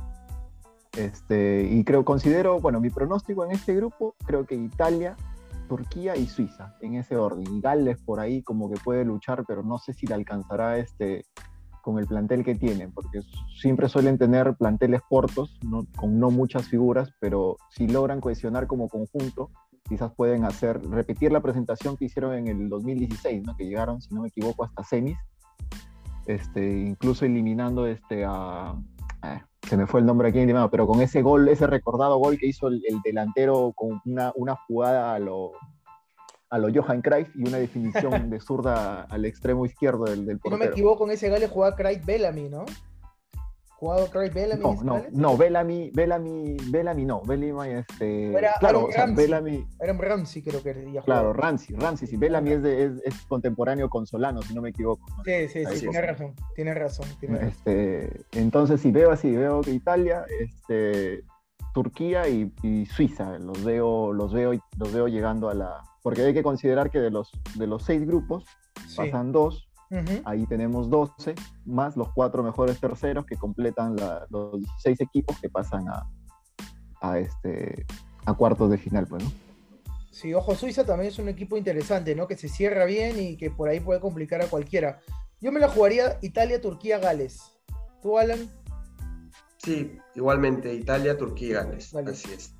Este, 0.97 1.67
y 1.69 1.83
creo, 1.83 2.03
considero, 2.03 2.59
bueno, 2.59 2.79
mi 2.79 2.89
pronóstico 2.89 3.45
en 3.45 3.51
este 3.51 3.75
grupo, 3.75 4.15
creo 4.25 4.47
que 4.47 4.55
Italia, 4.55 5.15
Turquía 5.69 6.15
y 6.15 6.25
Suiza, 6.25 6.75
en 6.81 6.95
ese 6.95 7.15
orden. 7.17 7.45
Y 7.53 7.61
Gales 7.61 7.99
por 8.03 8.19
ahí 8.19 8.41
como 8.41 8.69
que 8.69 8.79
puede 8.79 9.05
luchar, 9.05 9.45
pero 9.47 9.61
no 9.61 9.77
sé 9.77 9.93
si 9.93 10.07
le 10.07 10.15
alcanzará 10.15 10.79
este, 10.79 11.23
con 11.83 11.99
el 11.99 12.07
plantel 12.07 12.43
que 12.43 12.55
tienen, 12.55 12.91
porque 12.91 13.21
siempre 13.61 13.87
suelen 13.89 14.17
tener 14.17 14.55
planteles 14.55 15.01
cortos, 15.07 15.59
con 15.95 16.19
no 16.19 16.31
muchas 16.31 16.67
figuras, 16.67 17.11
pero 17.19 17.57
si 17.69 17.87
logran 17.87 18.19
cohesionar 18.19 18.65
como 18.65 18.89
conjunto, 18.89 19.51
quizás 19.87 20.11
pueden 20.15 20.45
hacer, 20.45 20.81
repetir 20.89 21.31
la 21.31 21.41
presentación 21.41 21.95
que 21.95 22.05
hicieron 22.05 22.33
en 22.33 22.47
el 22.47 22.69
2016, 22.69 23.43
¿no? 23.45 23.55
que 23.55 23.65
llegaron, 23.65 24.01
si 24.01 24.13
no 24.15 24.23
me 24.23 24.29
equivoco, 24.29 24.63
hasta 24.63 24.83
semis, 24.83 25.17
este, 26.25 26.79
incluso 26.79 27.23
eliminando 27.23 27.85
este, 27.85 28.25
a, 28.25 28.75
se 29.63 29.77
me 29.77 29.87
fue 29.87 29.99
el 29.99 30.05
nombre 30.05 30.29
aquí 30.29 30.45
pero 30.71 30.87
con 30.87 31.01
ese 31.01 31.21
gol, 31.21 31.47
ese 31.49 31.67
recordado 31.67 32.17
gol 32.17 32.37
que 32.37 32.47
hizo 32.47 32.67
el, 32.67 32.81
delantero 33.03 33.73
con 33.75 34.01
una, 34.05 34.31
una, 34.35 34.55
jugada 34.55 35.13
a 35.13 35.19
lo, 35.19 35.51
a 36.49 36.57
lo 36.57 36.69
Johan 36.73 37.01
Cruyff 37.01 37.35
y 37.35 37.47
una 37.47 37.57
definición 37.57 38.11
de 38.29 38.39
zurda 38.39 39.03
al 39.03 39.25
extremo 39.25 39.65
izquierdo 39.65 40.05
del, 40.05 40.25
del 40.25 40.39
portero. 40.39 40.57
Si 40.57 40.63
no 40.63 40.65
me 40.65 40.71
equivoco, 40.71 40.99
con 40.99 41.11
ese 41.11 41.29
gol 41.29 41.39
le 41.39 41.47
jugaba 41.47 41.75
Cruyff 41.75 42.05
Bellamy, 42.05 42.49
¿no? 42.49 42.65
Jugado 43.77 44.09
Craig 44.09 44.31
Bellamy. 44.33 44.61
No, 44.61 44.75
no, 44.83 45.03
no, 45.11 45.37
Bellamy, 45.37 45.91
Bellamy, 45.93 46.57
Bellamy 46.69 47.05
no, 47.05 47.21
Bellamy 47.21 47.69
este. 47.71 48.33
Era, 48.33 48.55
claro, 48.59 48.85
o 48.85 48.91
sea, 48.91 49.05
Bellamy. 49.05 49.65
Era 49.79 49.93
Ramsey, 49.93 50.41
creo 50.41 50.63
que 50.63 50.91
ya 50.91 51.01
Claro, 51.03 51.31
Ramsey, 51.33 51.75
Ramsey, 51.75 52.07
sí, 52.07 52.17
Bellamy 52.17 52.53
es, 52.53 52.63
de, 52.63 52.85
es, 52.85 52.91
es, 53.05 53.21
contemporáneo 53.27 53.87
con 53.89 54.07
Solano, 54.07 54.41
si 54.41 54.53
no 54.55 54.61
me 54.61 54.69
equivoco. 54.69 55.05
Sí, 55.23 55.47
sí, 55.47 55.63
sí, 55.65 55.79
tiene 55.81 56.01
razón, 56.01 56.33
tiene 56.55 56.73
razón, 56.73 57.07
tiene 57.19 57.37
razón. 57.37 57.49
Este, 57.49 58.21
entonces, 58.31 58.81
si 58.81 58.91
veo 58.91 59.11
así, 59.11 59.31
veo 59.31 59.61
que 59.61 59.71
Italia, 59.71 60.25
este, 60.39 61.23
Turquía 61.73 62.27
y, 62.27 62.51
y, 62.63 62.87
Suiza, 62.87 63.37
los 63.37 63.63
veo, 63.63 64.11
los 64.11 64.33
veo, 64.33 64.53
los 64.77 64.91
veo 64.91 65.07
llegando 65.07 65.49
a 65.49 65.53
la. 65.53 65.83
Porque 66.01 66.23
hay 66.23 66.33
que 66.33 66.43
considerar 66.43 66.89
que 66.89 66.99
de 66.99 67.11
los, 67.11 67.31
de 67.55 67.67
los 67.67 67.83
seis 67.83 68.05
grupos, 68.07 68.45
pasan 68.95 69.31
dos 69.31 69.66
Ahí 70.25 70.45
tenemos 70.47 70.89
12, 70.89 71.35
más 71.65 71.95
los 71.95 72.11
cuatro 72.13 72.43
mejores 72.43 72.79
terceros 72.79 73.25
que 73.25 73.37
completan 73.37 73.95
los 74.29 74.59
16 74.59 75.01
equipos 75.01 75.39
que 75.39 75.49
pasan 75.49 75.85
a, 77.01 77.19
este, 77.19 77.85
a 78.25 78.33
cuartos 78.33 78.69
de 78.69 78.77
final, 78.77 79.07
pues, 79.07 79.23
¿no? 79.23 79.31
Sí, 80.11 80.33
ojo, 80.33 80.55
Suiza 80.55 80.83
también 80.83 81.11
es 81.11 81.19
un 81.19 81.29
equipo 81.29 81.57
interesante, 81.57 82.15
¿no? 82.15 82.27
Que 82.27 82.35
se 82.35 82.49
cierra 82.49 82.85
bien 82.85 83.19
y 83.19 83.37
que 83.37 83.51
por 83.51 83.69
ahí 83.69 83.79
puede 83.79 83.99
complicar 83.99 84.41
a 84.41 84.47
cualquiera. 84.47 84.99
Yo 85.39 85.51
me 85.51 85.59
la 85.59 85.69
jugaría 85.69 86.17
Italia, 86.21 86.59
Turquía, 86.59 86.97
Gales. 86.97 87.39
¿Tú, 88.01 88.17
Alan? 88.17 88.49
Sí, 89.57 89.99
igualmente, 90.15 90.73
Italia, 90.73 91.15
Turquía, 91.15 91.63
Gales. 91.63 91.93
Así 91.93 92.33
es. 92.33 92.55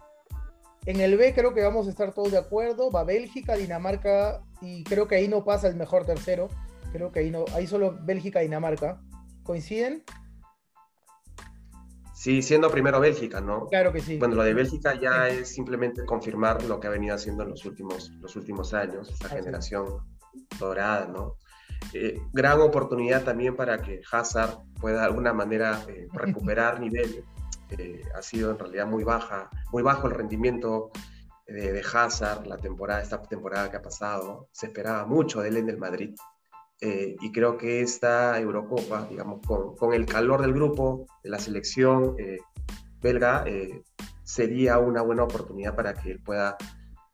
En 0.85 1.01
el 1.01 1.17
B 1.17 1.33
creo 1.33 1.53
que 1.53 1.63
vamos 1.63 1.87
a 1.87 1.89
estar 1.89 2.13
todos 2.13 2.31
de 2.31 2.37
acuerdo. 2.37 2.91
Va 2.91 3.03
Bélgica, 3.03 3.55
Dinamarca 3.55 4.41
y 4.61 4.83
creo 4.83 5.07
que 5.07 5.15
ahí 5.15 5.27
no 5.27 5.43
pasa 5.43 5.67
el 5.67 5.75
mejor 5.75 6.05
tercero. 6.05 6.49
Creo 6.91 7.11
que 7.11 7.19
ahí, 7.19 7.31
no, 7.31 7.45
ahí 7.53 7.67
solo 7.67 7.97
Bélgica 8.03 8.41
y 8.41 8.45
Dinamarca. 8.45 9.01
¿Coinciden? 9.43 10.03
Sí, 12.13 12.41
siendo 12.41 12.71
primero 12.71 12.99
Bélgica, 12.99 13.41
¿no? 13.41 13.67
Claro 13.67 13.93
que 13.93 14.01
sí. 14.01 14.17
Bueno, 14.17 14.35
lo 14.35 14.43
de 14.43 14.53
Bélgica 14.53 14.99
ya 14.99 15.29
es 15.29 15.49
simplemente 15.49 16.03
confirmar 16.03 16.63
lo 16.63 16.79
que 16.79 16.87
ha 16.87 16.89
venido 16.89 17.13
haciendo 17.13 17.43
en 17.43 17.51
los 17.51 17.63
últimos, 17.65 18.11
los 18.19 18.35
últimos 18.35 18.73
años, 18.73 19.09
esta 19.09 19.29
generación 19.29 19.85
dorada, 20.59 21.05
¿no? 21.07 21.37
Eh, 21.93 22.19
gran 22.33 22.59
oportunidad 22.59 23.23
también 23.23 23.55
para 23.55 23.77
que 23.77 24.01
Hazard 24.11 24.57
pueda 24.81 25.01
de 25.01 25.05
alguna 25.05 25.31
manera 25.31 25.79
eh, 25.87 26.07
recuperar 26.13 26.79
nivel. 26.79 27.23
Eh, 27.69 28.01
ha 28.15 28.21
sido 28.21 28.51
en 28.51 28.59
realidad 28.59 28.87
muy 28.87 29.03
baja, 29.03 29.49
muy 29.71 29.83
bajo 29.83 30.07
el 30.07 30.13
rendimiento 30.13 30.89
de, 31.45 31.71
de, 31.71 31.81
Hazard 31.81 32.47
la 32.47 32.57
temporada, 32.57 33.01
esta 33.01 33.21
temporada 33.21 33.69
que 33.69 33.77
ha 33.77 33.81
pasado. 33.81 34.49
Se 34.51 34.65
esperaba 34.67 35.05
mucho 35.05 35.41
de 35.41 35.49
él 35.49 35.57
en 35.57 35.69
el 35.69 35.77
Madrid. 35.77 36.15
Eh, 36.79 37.15
y 37.21 37.31
creo 37.31 37.57
que 37.57 37.81
esta 37.81 38.39
Eurocopa, 38.39 39.07
digamos, 39.09 39.41
con, 39.45 39.93
el 39.93 40.05
calor 40.05 40.41
del 40.41 40.53
grupo, 40.53 41.07
de 41.23 41.29
la 41.31 41.39
selección 41.39 42.15
eh, 42.19 42.37
belga, 43.01 43.43
eh, 43.47 43.81
sería 44.23 44.77
una 44.77 45.01
buena 45.01 45.23
oportunidad 45.23 45.75
para 45.75 45.95
que 45.95 46.11
él 46.11 46.19
pueda 46.21 46.55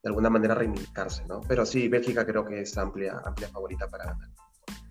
de 0.02 0.10
alguna 0.10 0.30
manera 0.30 0.54
reivindicarse, 0.54 1.26
¿no? 1.28 1.40
Pero 1.48 1.66
sí, 1.66 1.88
Bélgica 1.88 2.26
creo 2.26 2.44
que 2.44 2.62
es 2.62 2.78
amplia, 2.78 3.22
amplia 3.24 3.48
favorita 3.48 3.88
para 3.88 4.06
ganar. 4.06 4.30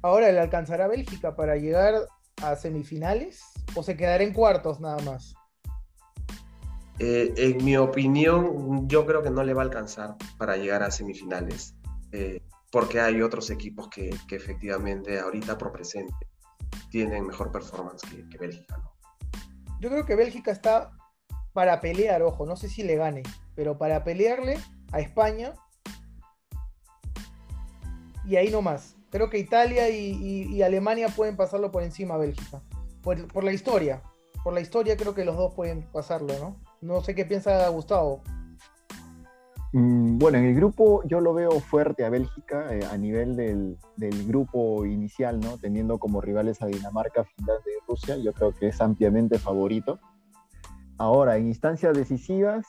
Ahora, 0.01 0.33
¿le 0.33 0.41
alcanzará 0.41 0.89
Bélgica 0.89 1.37
para 1.37 1.57
llegar 1.57 1.95
a 2.43 2.57
semifinales 2.57 3.43
o 3.75 3.83
se 3.83 3.95
quedará 3.97 4.25
en 4.25 4.33
cuartos 4.33 4.81
nada 4.81 4.99
más? 5.03 5.35
en 6.99 7.65
mi 7.65 7.77
opinión, 7.77 8.87
yo 8.89 9.05
creo 9.05 9.25
que 9.25 9.31
no 9.31 9.43
le 9.43 9.55
va 9.55 9.63
a 9.63 9.65
alcanzar 9.65 10.15
para 10.39 10.57
llegar 10.57 10.85
a 10.85 10.91
semifinales 10.93 11.75
porque 12.73 13.01
hay 13.01 13.21
otros 13.21 13.51
equipos 13.51 13.89
que, 13.89 14.11
efectivamente 14.31 15.21
ahorita 15.21 15.59
por 15.59 15.71
presente 15.73 16.15
tienen 16.91 17.27
mejor 17.27 17.53
performance 17.53 18.03
que, 18.31 18.39
Bélgica. 18.39 18.79
¿no? 18.79 18.93
Yo 19.79 19.91
creo 19.91 20.07
que 20.07 20.17
Bélgica 20.17 20.51
está 20.51 20.91
para 21.53 21.81
pelear, 21.81 22.23
ojo, 22.23 22.47
no 22.47 22.57
sé 22.57 22.69
si 22.69 22.83
le 22.83 22.97
gane, 22.97 23.23
pero 23.55 23.77
para 23.77 24.03
pelearle 24.05 24.59
a 24.91 25.01
España 25.01 25.53
y 28.25 28.37
ahí 28.37 28.51
no 28.51 28.63
más. 28.63 28.97
Creo 29.11 29.29
que 29.29 29.39
Italia 29.39 29.91
y, 29.91 30.63
Alemania 30.63 31.09
pueden 31.09 31.37
pasarlo 31.37 31.71
por 31.71 31.83
encima 31.83 32.15
a 32.15 32.19
Bélgica, 32.19 32.63
por, 33.03 33.45
la 33.45 33.53
historia. 33.53 34.03
Por 34.43 34.55
la 34.55 34.61
historia 34.61 34.97
creo 34.97 35.15
que 35.15 35.27
los 35.27 35.37
dos 35.37 35.53
pueden 35.53 35.83
pasarlo, 35.93 36.39
¿no? 36.39 36.57
No 36.81 37.03
sé 37.03 37.15
qué 37.15 37.27
piensa 37.27 37.69
Gustavo. 37.69 38.23
Mm, 39.73 40.19
bueno, 40.19 40.37
en 40.37 40.45
el 40.45 40.55
grupo 40.55 41.03
yo 41.05 41.21
lo 41.21 41.33
veo 41.33 41.59
fuerte 41.61 42.05
a 42.05 42.11
Bélgica 42.11 42.75
eh, 42.75 42.85
a 42.91 42.97
nivel 42.99 43.37
del, 43.37 43.79
grupo 44.27 44.85
inicial, 44.85 45.41
¿no? 45.41 45.57
Teniendo 45.57 45.99
como 45.99 46.21
rivales 46.21 46.61
a 46.61 46.67
Dinamarca, 46.67 47.25
Finlandia 47.25 47.73
y 47.73 47.89
Rusia, 47.89 48.17
yo 48.19 48.33
creo 48.35 48.53
que 48.53 48.69
es 48.69 48.81
ampliamente 48.83 49.39
favorito. 49.39 49.99
Ahora, 50.99 51.39
en 51.39 51.47
instancias 51.47 51.97
decisivas, 51.97 52.67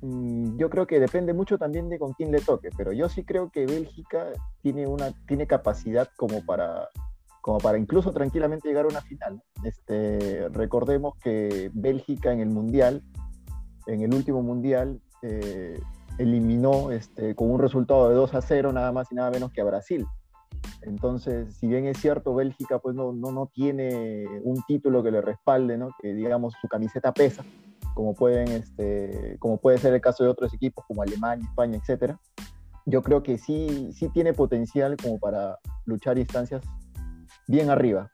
mm, 0.00 0.56
yo 0.56 0.70
creo 0.70 0.86
que 0.86 0.98
depende 0.98 1.34
mucho 1.34 1.58
también 1.58 1.90
de 1.90 1.98
con 1.98 2.14
quién 2.14 2.32
le 2.32 2.40
toque, 2.40 2.70
pero 2.74 2.92
yo 2.92 3.08
sí 3.10 3.24
creo 3.24 3.50
que 3.50 3.66
Bélgica 3.66 4.32
tiene, 4.62 4.86
una, 4.86 5.12
tiene 5.26 5.46
capacidad 5.46 6.08
como 6.16 6.42
para, 6.46 6.88
como 7.42 7.58
para 7.58 7.76
incluso 7.76 8.12
tranquilamente 8.12 8.66
llegar 8.68 8.86
a 8.86 8.88
una 8.88 9.02
final. 9.02 9.42
Este, 9.62 10.48
recordemos 10.48 11.16
que 11.22 11.70
Bélgica 11.74 12.32
en 12.32 12.40
el 12.40 12.48
Mundial, 12.48 13.02
en 13.86 14.00
el 14.00 14.14
último 14.14 14.42
Mundial, 14.42 15.02
eh, 15.22 15.78
eliminó 16.18 16.90
este, 16.90 17.34
con 17.34 17.50
un 17.50 17.58
resultado 17.58 18.08
de 18.08 18.14
2 18.14 18.34
a 18.34 18.40
0 18.40 18.72
nada 18.72 18.92
más 18.92 19.10
y 19.10 19.14
nada 19.14 19.30
menos 19.30 19.52
que 19.52 19.60
a 19.60 19.64
Brasil. 19.64 20.06
Entonces, 20.82 21.54
si 21.56 21.66
bien 21.66 21.86
es 21.86 21.98
cierto, 21.98 22.34
Bélgica 22.34 22.78
pues 22.78 22.94
no, 22.94 23.12
no, 23.12 23.32
no 23.32 23.50
tiene 23.52 24.26
un 24.42 24.62
título 24.66 25.02
que 25.02 25.10
le 25.10 25.20
respalde, 25.20 25.76
¿no? 25.76 25.90
que 26.00 26.14
digamos 26.14 26.54
su 26.60 26.68
camiseta 26.68 27.12
pesa, 27.12 27.44
como, 27.94 28.14
pueden, 28.14 28.48
este, 28.48 29.36
como 29.38 29.58
puede 29.58 29.78
ser 29.78 29.94
el 29.94 30.00
caso 30.00 30.24
de 30.24 30.30
otros 30.30 30.52
equipos 30.54 30.84
como 30.86 31.02
Alemania, 31.02 31.46
España, 31.48 31.78
etc. 31.78 32.16
Yo 32.86 33.02
creo 33.02 33.22
que 33.22 33.38
sí, 33.38 33.90
sí 33.92 34.08
tiene 34.08 34.32
potencial 34.32 34.96
como 34.96 35.18
para 35.18 35.58
luchar 35.86 36.18
instancias 36.18 36.62
bien 37.46 37.70
arriba. 37.70 38.10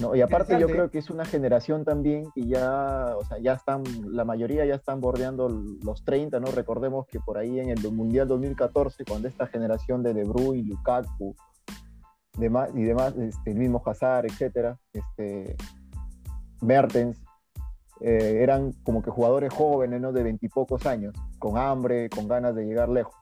No, 0.00 0.14
y 0.14 0.20
aparte 0.20 0.58
yo 0.60 0.68
creo 0.68 0.90
que 0.90 0.98
es 0.98 1.10
una 1.10 1.24
generación 1.24 1.84
también 1.84 2.30
que 2.32 2.46
ya, 2.46 3.16
o 3.16 3.24
sea, 3.24 3.38
ya 3.38 3.54
están, 3.54 3.82
la 4.04 4.24
mayoría 4.24 4.64
ya 4.64 4.76
están 4.76 5.00
bordeando 5.00 5.48
los 5.48 6.04
30, 6.04 6.38
¿no? 6.38 6.52
Recordemos 6.52 7.06
que 7.08 7.18
por 7.18 7.36
ahí 7.36 7.58
en 7.58 7.70
el 7.70 7.80
Mundial 7.90 8.28
2014, 8.28 9.04
cuando 9.04 9.26
esta 9.26 9.48
generación 9.48 10.04
de 10.04 10.14
De 10.14 10.24
Bruyne, 10.24 10.68
Lukaku 10.68 11.34
demás, 12.38 12.70
y 12.74 12.82
demás, 12.82 13.16
este, 13.16 13.50
el 13.50 13.58
mismo 13.58 13.82
Hazard, 13.84 14.26
etcétera, 14.26 14.78
este, 14.92 15.56
Mertens, 16.60 17.20
eh, 18.00 18.38
eran 18.42 18.72
como 18.84 19.02
que 19.02 19.10
jugadores 19.10 19.52
jóvenes, 19.52 20.00
¿no? 20.00 20.12
De 20.12 20.22
veintipocos 20.22 20.86
años, 20.86 21.14
con 21.40 21.58
hambre, 21.58 22.08
con 22.08 22.28
ganas 22.28 22.54
de 22.54 22.64
llegar 22.64 22.88
lejos. 22.88 23.14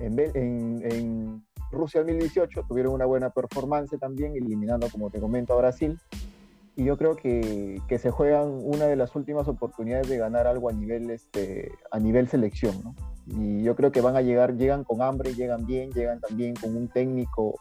En, 0.00 0.18
en, 0.18 0.80
en 0.82 1.45
Rusia 1.70 2.00
2018 2.00 2.64
tuvieron 2.68 2.94
una 2.94 3.06
buena 3.06 3.30
performance 3.30 3.98
también, 3.98 4.36
eliminando, 4.36 4.88
como 4.90 5.10
te 5.10 5.20
comento, 5.20 5.54
a 5.54 5.56
Brasil. 5.56 5.98
Y 6.76 6.84
yo 6.84 6.98
creo 6.98 7.16
que, 7.16 7.80
que 7.88 7.98
se 7.98 8.10
juegan 8.10 8.48
una 8.62 8.84
de 8.84 8.96
las 8.96 9.16
últimas 9.16 9.48
oportunidades 9.48 10.08
de 10.08 10.18
ganar 10.18 10.46
algo 10.46 10.68
a 10.68 10.72
nivel, 10.72 11.10
este, 11.10 11.70
a 11.90 11.98
nivel 11.98 12.28
selección. 12.28 12.74
¿no? 12.84 12.94
Y 13.26 13.62
yo 13.62 13.74
creo 13.74 13.92
que 13.92 14.00
van 14.00 14.16
a 14.16 14.22
llegar, 14.22 14.56
llegan 14.56 14.84
con 14.84 15.00
hambre, 15.00 15.34
llegan 15.34 15.66
bien, 15.66 15.90
llegan 15.92 16.20
también 16.20 16.54
con 16.54 16.76
un 16.76 16.88
técnico 16.88 17.58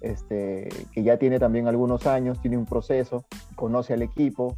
este, 0.00 0.68
que 0.92 1.02
ya 1.02 1.18
tiene 1.18 1.38
también 1.38 1.68
algunos 1.68 2.06
años, 2.06 2.40
tiene 2.40 2.56
un 2.56 2.66
proceso, 2.66 3.24
conoce 3.56 3.94
al 3.94 4.02
equipo, 4.02 4.56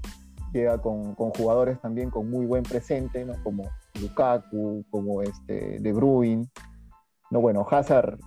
llega 0.53 0.79
con, 0.79 1.15
jugadores 1.15 1.81
también 1.81 2.11
con 2.11 2.31
muy 2.31 2.47
buen 2.47 2.63
presente, 2.63 3.25
¿no? 3.25 3.35
como 3.43 3.65
Lukaku, 4.01 4.85
como 4.91 5.23
este, 5.23 5.79
De 5.81 5.93
Bruyne. 5.93 6.47
No, 7.31 7.41
bueno, 7.41 7.67
Hazard, 7.69 8.19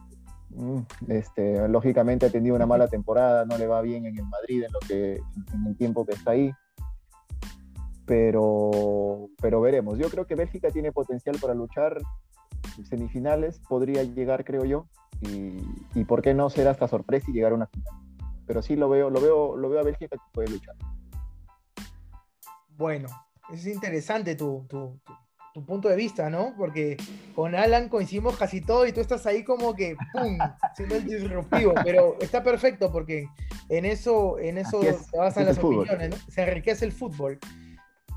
este, 1.07 1.67
lógicamente 1.67 2.25
ha 2.25 2.29
tenido 2.29 2.55
una 2.55 2.65
mala 2.65 2.88
temporada, 2.88 3.45
no 3.45 3.57
le 3.57 3.67
va 3.67 3.81
bien 3.81 4.05
en 4.05 4.29
Madrid 4.29 4.63
en, 4.63 4.71
lo 4.71 4.79
que, 4.79 5.15
en 5.53 5.67
el 5.67 5.77
tiempo 5.77 6.05
que 6.05 6.13
está 6.13 6.31
ahí. 6.31 6.51
Pero, 8.05 9.29
pero 9.41 9.62
veremos. 9.62 9.97
Yo 9.97 10.09
creo 10.09 10.27
que 10.27 10.35
Bélgica 10.35 10.69
tiene 10.69 10.91
potencial 10.91 11.38
para 11.41 11.53
luchar 11.53 11.97
semifinales, 12.88 13.59
podría 13.67 14.03
llegar, 14.03 14.45
creo 14.45 14.65
yo, 14.65 14.88
y, 15.21 15.57
y 15.95 16.05
por 16.05 16.21
qué 16.21 16.33
no 16.33 16.50
ser 16.50 16.67
hasta 16.67 16.88
sorpresa 16.88 17.29
y 17.29 17.33
llegar 17.33 17.51
a 17.51 17.55
una 17.55 17.67
final. 17.67 17.93
Pero 18.45 18.62
sí 18.62 18.75
lo 18.75 18.89
veo, 18.89 19.09
lo 19.09 19.19
veo, 19.21 19.57
lo 19.57 19.69
veo 19.69 19.79
a 19.79 19.83
Bélgica 19.83 20.17
que 20.17 20.31
puede 20.31 20.50
luchar. 20.50 20.75
Bueno, 22.77 23.07
es 23.51 23.65
interesante 23.67 24.35
tu, 24.35 24.67
punto 25.63 25.88
de 25.88 25.95
vista, 25.95 26.29
¿no? 26.29 26.53
Porque 26.57 26.97
con 27.35 27.55
Alan 27.55 27.88
coincidimos 27.88 28.35
casi 28.35 28.62
todo 28.62 28.85
y 28.88 28.91
tú 28.91 29.00
estás 29.00 29.25
ahí 29.25 29.43
como 29.43 29.75
que, 29.75 29.95
¡pum!, 30.12 30.38
siendo 30.75 30.95
el 30.95 31.05
disruptivo, 31.05 31.74
pero 31.83 32.17
está 32.19 32.43
perfecto 32.43 32.91
porque 32.91 33.27
en 33.69 33.85
eso, 33.85 34.39
en 34.39 34.57
eso 34.57 34.81
se 34.81 35.17
basan 35.17 35.45
las 35.45 35.57
opiniones, 35.57 36.09
¿no? 36.09 36.17
Se 36.27 36.41
enriquece 36.41 36.85
el 36.85 36.91
fútbol. 36.91 37.39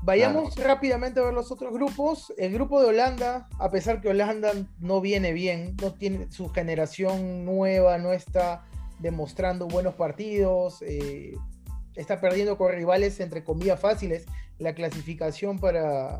Vayamos 0.01 0.55
rápidamente 0.55 1.19
a 1.19 1.23
ver 1.23 1.33
los 1.33 1.51
otros 1.51 1.73
grupos. 1.73 2.33
El 2.37 2.53
grupo 2.53 2.81
de 2.81 2.87
Holanda, 2.87 3.49
a 3.59 3.69
pesar 3.69 3.99
que 4.01 4.09
Holanda 4.09 4.53
no 4.79 5.01
viene 5.01 5.33
bien, 5.33 5.75
no 5.81 5.93
tiene 5.93 6.31
su 6.31 6.49
generación 6.49 7.45
nueva, 7.45 7.97
no 7.97 8.13
está 8.13 8.63
demostrando 8.99 9.67
buenos 9.67 9.95
partidos, 9.95 10.81
eh, 10.83 11.33
está 11.95 12.21
perdiendo 12.21 12.57
con 12.57 12.71
rivales 12.71 13.19
entre 13.19 13.43
comillas 13.43 13.79
fáciles. 13.79 14.25
La 14.57 14.73
clasificación 14.73 15.59
para, 15.59 16.19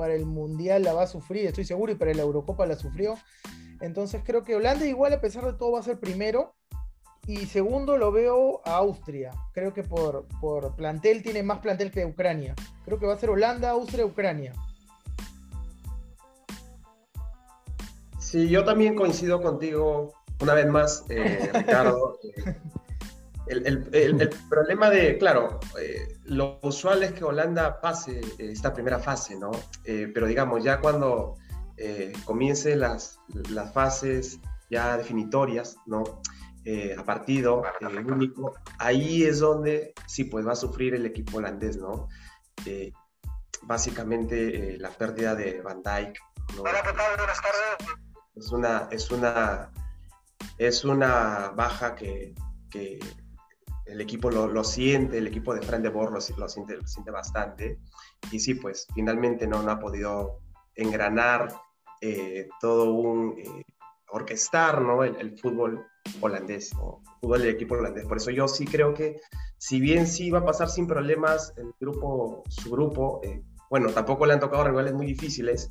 para 0.00 0.14
el 0.14 0.24
Mundial 0.24 0.82
la 0.82 0.94
va 0.94 1.02
a 1.02 1.06
sufrir, 1.06 1.44
estoy 1.44 1.66
seguro, 1.66 1.92
y 1.92 1.94
para 1.94 2.14
la 2.14 2.22
Eurocopa 2.22 2.64
la 2.64 2.74
sufrió. 2.74 3.18
Entonces 3.82 4.22
creo 4.24 4.44
que 4.44 4.56
Holanda 4.56 4.86
igual 4.86 5.12
a 5.12 5.20
pesar 5.20 5.44
de 5.44 5.52
todo 5.52 5.72
va 5.72 5.80
a 5.80 5.82
ser 5.82 6.00
primero. 6.00 6.54
Y 7.26 7.44
segundo 7.44 7.98
lo 7.98 8.10
veo 8.10 8.62
a 8.64 8.76
Austria. 8.76 9.30
Creo 9.52 9.74
que 9.74 9.82
por, 9.82 10.24
por 10.40 10.74
plantel 10.74 11.22
tiene 11.22 11.42
más 11.42 11.58
plantel 11.58 11.90
que 11.90 12.06
Ucrania. 12.06 12.54
Creo 12.86 12.98
que 12.98 13.04
va 13.04 13.12
a 13.12 13.18
ser 13.18 13.28
Holanda, 13.28 13.68
Austria, 13.72 14.06
Ucrania. 14.06 14.54
Sí, 18.18 18.48
yo 18.48 18.64
también 18.64 18.94
coincido 18.94 19.42
contigo 19.42 20.14
una 20.40 20.54
vez 20.54 20.66
más, 20.66 21.04
eh, 21.10 21.50
Ricardo. 21.52 22.18
El, 23.50 24.30
problema 24.48 24.90
de, 24.90 25.18
claro, 25.18 25.58
eh, 25.80 26.18
lo 26.24 26.60
usual 26.62 27.02
es 27.02 27.12
que 27.12 27.24
Holanda 27.24 27.80
pase 27.80 28.20
esta 28.38 28.72
primera 28.72 28.98
fase, 28.98 29.36
¿no? 29.36 29.50
Eh, 29.84 30.10
pero 30.14 30.26
digamos, 30.26 30.62
ya 30.62 30.80
cuando 30.80 31.34
eh, 31.76 32.12
comiencen 32.24 32.80
las, 32.80 33.18
las 33.50 33.72
fases 33.72 34.38
ya 34.70 34.96
definitorias, 34.96 35.76
¿no? 35.86 36.04
a 36.96 37.04
partido 37.04 37.64
único, 38.06 38.54
ahí 38.78 39.24
es 39.24 39.40
donde 39.40 39.92
sí, 40.06 40.24
pues 40.24 40.46
va 40.46 40.52
a 40.52 40.56
sufrir 40.56 40.94
el 40.94 41.04
equipo 41.04 41.38
holandés, 41.38 41.78
¿no? 41.78 42.06
básicamente 43.62 44.78
la 44.78 44.90
pérdida 44.90 45.34
de 45.34 45.62
Van 45.62 45.82
Dijk. 45.82 46.16
¿no? 46.56 46.62
Es 48.36 48.52
una, 48.52 48.88
es 48.92 49.10
una, 49.10 49.72
es 50.58 50.84
una 50.84 51.48
baja 51.56 51.96
que, 51.96 52.34
que 52.70 53.00
el 53.90 54.00
equipo 54.00 54.30
lo, 54.30 54.64
siente, 54.64 55.18
el 55.18 55.26
equipo 55.26 55.54
de 55.54 55.62
Fran 55.62 55.82
de 55.82 55.88
Boer 55.88 56.10
lo, 56.10 56.20
siente, 56.20 56.78
siente 56.86 57.10
bastante. 57.10 57.80
Y 58.30 58.38
sí, 58.38 58.54
pues 58.54 58.86
finalmente 58.94 59.46
no, 59.46 59.62
no 59.62 59.70
ha 59.70 59.78
podido 59.78 60.40
engranar 60.74 61.52
eh, 62.00 62.48
todo 62.60 62.92
un 62.92 63.38
eh, 63.38 63.64
orquestar 64.10 64.80
¿no? 64.80 65.04
el, 65.04 65.38
fútbol 65.38 65.84
holandés, 66.20 66.74
¿no? 66.74 67.02
el 67.04 67.20
fútbol 67.20 67.40
del 67.40 67.50
equipo 67.50 67.74
holandés. 67.74 68.06
Por 68.06 68.18
eso 68.18 68.30
yo 68.30 68.48
sí 68.48 68.64
creo 68.64 68.94
que, 68.94 69.20
si 69.58 69.80
bien 69.80 70.06
sí 70.06 70.30
va 70.30 70.40
a 70.40 70.44
pasar 70.44 70.68
sin 70.68 70.86
problemas 70.86 71.52
el 71.56 71.72
grupo, 71.78 72.44
su 72.48 72.70
grupo, 72.70 73.20
eh, 73.22 73.42
bueno, 73.68 73.90
tampoco 73.90 74.26
le 74.26 74.34
han 74.34 74.40
tocado 74.40 74.64
rivales 74.64 74.94
muy 74.94 75.06
difíciles, 75.06 75.70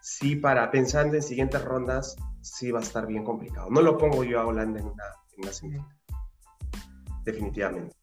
sí 0.00 0.36
para 0.36 0.70
pensando 0.70 1.16
en 1.16 1.22
siguientes 1.22 1.64
rondas, 1.64 2.16
sí 2.40 2.70
va 2.70 2.80
a 2.80 2.82
estar 2.82 3.06
bien 3.06 3.24
complicado. 3.24 3.68
No 3.70 3.82
lo 3.82 3.96
pongo 3.96 4.24
yo 4.24 4.40
a 4.40 4.46
Holanda 4.46 4.80
en 4.80 4.86
una, 4.86 5.04
en 5.36 5.84
definitivamente. 7.24 7.94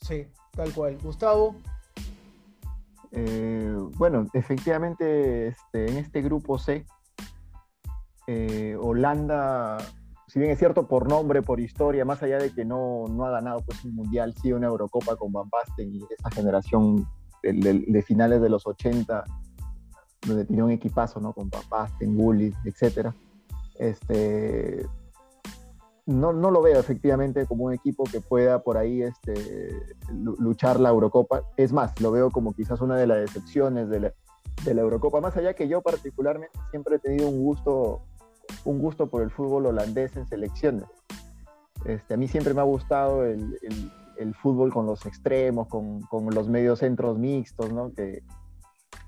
Sí, 0.00 0.26
tal 0.52 0.72
cual. 0.72 0.98
Gustavo. 1.02 1.56
Eh, 3.12 3.76
bueno, 3.96 4.26
efectivamente, 4.32 5.48
este, 5.48 5.90
en 5.90 5.98
este 5.98 6.20
grupo 6.20 6.58
C, 6.58 6.84
eh, 8.26 8.76
Holanda, 8.80 9.78
si 10.26 10.40
bien 10.40 10.50
es 10.50 10.58
cierto 10.58 10.88
por 10.88 11.08
nombre, 11.08 11.42
por 11.42 11.60
historia, 11.60 12.04
más 12.04 12.22
allá 12.22 12.38
de 12.38 12.52
que 12.52 12.64
no, 12.64 13.04
no 13.08 13.24
ha 13.24 13.30
ganado 13.30 13.60
pues, 13.60 13.84
un 13.84 13.94
mundial, 13.94 14.34
sí 14.42 14.52
una 14.52 14.66
Eurocopa 14.66 15.14
con 15.16 15.32
Van 15.32 15.48
Basten 15.48 15.94
y 15.94 16.02
esa 16.10 16.30
generación 16.30 17.06
de, 17.42 18.02
finales 18.02 18.40
de 18.40 18.48
los 18.48 18.66
80, 18.66 19.24
donde 20.26 20.44
tenía 20.44 20.64
un 20.64 20.72
equipazo, 20.72 21.20
¿no? 21.20 21.32
Con 21.32 21.50
Van 21.50 21.68
Basten, 21.68 22.16
Gullit, 22.16 22.54
etcétera. 22.64 23.14
Este, 23.78 24.86
no, 26.06 26.32
no, 26.32 26.50
lo 26.50 26.60
veo 26.60 26.78
efectivamente 26.78 27.46
como 27.46 27.64
un 27.64 27.72
equipo 27.72 28.04
que 28.04 28.20
pueda 28.20 28.62
por 28.62 28.76
ahí 28.76 29.02
este, 29.02 29.34
luchar 30.12 30.78
la 30.78 30.90
Eurocopa. 30.90 31.42
Es 31.56 31.72
más, 31.72 31.98
lo 32.00 32.10
veo 32.12 32.30
como 32.30 32.52
quizás 32.52 32.80
una 32.80 32.96
de 32.96 33.06
las 33.06 33.18
decepciones 33.18 33.88
de 33.88 34.00
la, 34.00 34.12
Eurocopa. 34.66 35.20
Más 35.20 35.36
allá 35.36 35.54
que 35.54 35.66
yo 35.66 35.80
particularmente 35.80 36.58
siempre 36.70 36.96
he 36.96 36.98
tenido 36.98 37.28
un 37.28 37.42
gusto, 37.42 38.02
un 38.64 38.78
gusto 38.78 39.08
por 39.08 39.22
el 39.22 39.30
fútbol 39.30 39.66
holandés 39.66 40.16
en 40.16 40.26
selecciones. 40.26 40.84
Este, 41.86 42.14
a 42.14 42.16
mí 42.16 42.28
siempre 42.28 42.52
me 42.52 42.60
ha 42.60 42.64
gustado 42.64 43.24
el, 43.24 43.58
el, 44.18 44.34
fútbol 44.34 44.72
con 44.72 44.86
los 44.86 45.04
extremos, 45.06 45.68
con, 45.68 46.02
con, 46.02 46.34
los 46.34 46.48
medios 46.48 46.78
centros 46.80 47.18
mixtos, 47.18 47.72
¿no? 47.72 47.92
que, 47.92 48.22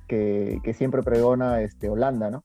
que, 0.09 0.61
que 0.63 0.75
siempre 0.75 1.03
pregona 1.03 1.63
este, 1.63 1.89
Holanda, 1.89 2.31
¿no? 2.31 2.43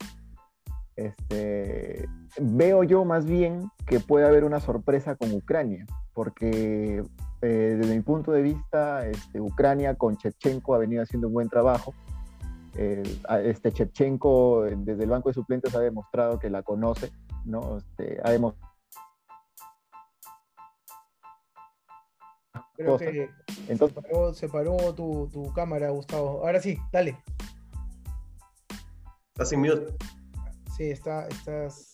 Este, 1.08 2.08
veo 2.40 2.84
yo 2.84 3.06
más 3.06 3.26
bien 3.26 3.70
que 3.86 4.00
puede 4.00 4.28
haber 4.28 4.44
una 4.44 4.60
sorpresa 4.60 5.16
con 5.16 5.32
Ucrania, 5.34 5.86
porque 6.14 7.04
eh, 7.42 7.78
desde 7.80 7.96
mi 7.96 8.02
punto 8.02 8.32
de 8.32 8.42
vista, 8.42 9.08
este, 9.08 9.40
Ucrania 9.40 9.96
con 9.96 10.18
Chevchenko 10.18 10.76
ha 10.76 10.78
venido 10.78 11.04
haciendo 11.04 11.28
un 11.28 11.34
buen 11.34 11.50
trabajo. 11.50 11.94
Eh, 12.76 13.04
este 13.44 13.72
Chevchenko 13.72 14.64
desde 14.64 15.04
el 15.04 15.10
banco 15.10 15.30
de 15.30 15.34
suplentes 15.34 15.76
ha 15.76 15.80
demostrado 15.80 16.40
que 16.40 16.50
la 16.50 16.64
conoce, 16.64 17.12
¿no? 17.46 17.78
Este, 17.78 18.20
ha 18.24 18.32
demostrado 18.32 18.72
Creo 22.76 22.98
que 22.98 23.30
Entonces, 23.68 24.38
se 24.38 24.50
paró, 24.50 24.94
tu, 24.94 25.30
tu, 25.32 25.54
cámara, 25.54 25.90
Gustavo. 25.90 26.42
Ahora 26.46 26.60
sí, 26.60 26.78
dale. 26.92 27.18
Estás 29.34 29.50
sin 29.50 29.60
mute. 29.60 29.96
Sí, 30.76 30.92
está, 30.92 31.28
estás. 31.28 31.94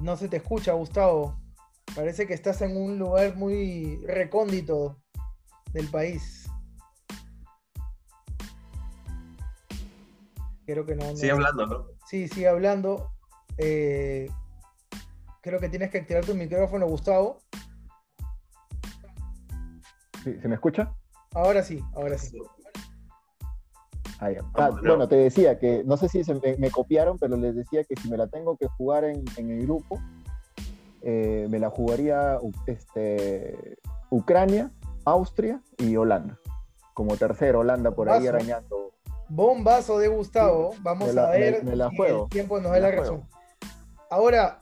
No 0.00 0.16
se 0.16 0.28
te 0.28 0.36
escucha, 0.36 0.72
Gustavo. 0.72 1.38
Parece 1.94 2.26
que 2.26 2.34
estás 2.34 2.60
en 2.62 2.76
un 2.76 2.98
lugar 2.98 3.36
muy 3.36 4.00
recóndito 4.06 5.02
del 5.72 5.88
país. 5.88 6.48
Creo 10.66 10.84
que 10.84 10.96
no. 10.96 11.16
Sigue 11.16 11.30
hablando, 11.30 11.66
¿no? 11.66 11.86
Sí, 12.06 12.28
sigue 12.28 12.48
hablando. 12.48 13.12
Eh, 13.58 14.28
creo 15.40 15.60
que 15.60 15.68
tienes 15.68 15.90
que 15.90 15.98
activar 15.98 16.24
tu 16.24 16.34
micrófono, 16.34 16.86
Gustavo. 16.86 17.38
¿Se 20.24 20.48
me 20.48 20.56
escucha? 20.56 20.92
Ahora 21.34 21.62
sí, 21.62 21.82
ahora 21.94 22.18
sí. 22.18 22.36
Ah, 24.20 24.30
ah, 24.54 24.70
bueno, 24.70 25.08
te 25.08 25.16
decía 25.16 25.58
que 25.58 25.84
no 25.84 25.96
sé 25.96 26.08
si 26.08 26.22
me, 26.58 26.70
copiaron, 26.70 27.18
pero 27.18 27.36
les 27.36 27.54
decía 27.54 27.84
que 27.84 27.96
si 27.96 28.08
me 28.08 28.16
la 28.16 28.26
tengo 28.28 28.56
que 28.56 28.66
jugar 28.66 29.04
en, 29.04 29.24
el 29.36 29.62
grupo, 29.62 30.00
eh, 31.02 31.46
me 31.50 31.58
la 31.58 31.68
jugaría 31.68 32.38
este, 32.66 33.76
Ucrania, 34.10 34.70
Austria 35.04 35.60
y 35.78 35.96
Holanda. 35.96 36.38
Como 36.94 37.16
tercero, 37.16 37.60
Holanda 37.60 37.90
por 37.90 38.08
ahí 38.08 38.26
arañando. 38.26 38.92
Bombazo 39.28 39.98
de 39.98 40.08
Gustavo. 40.08 40.74
Vamos 40.80 41.14
a 41.16 41.30
ver 41.30 41.62
me, 41.62 41.76
la 41.76 41.90
juego. 41.90 42.24
el 42.24 42.30
tiempo 42.30 42.58
nos 42.60 42.72
da 42.72 42.80
la, 42.80 42.90
razón. 42.90 43.28
Ahora, 44.08 44.60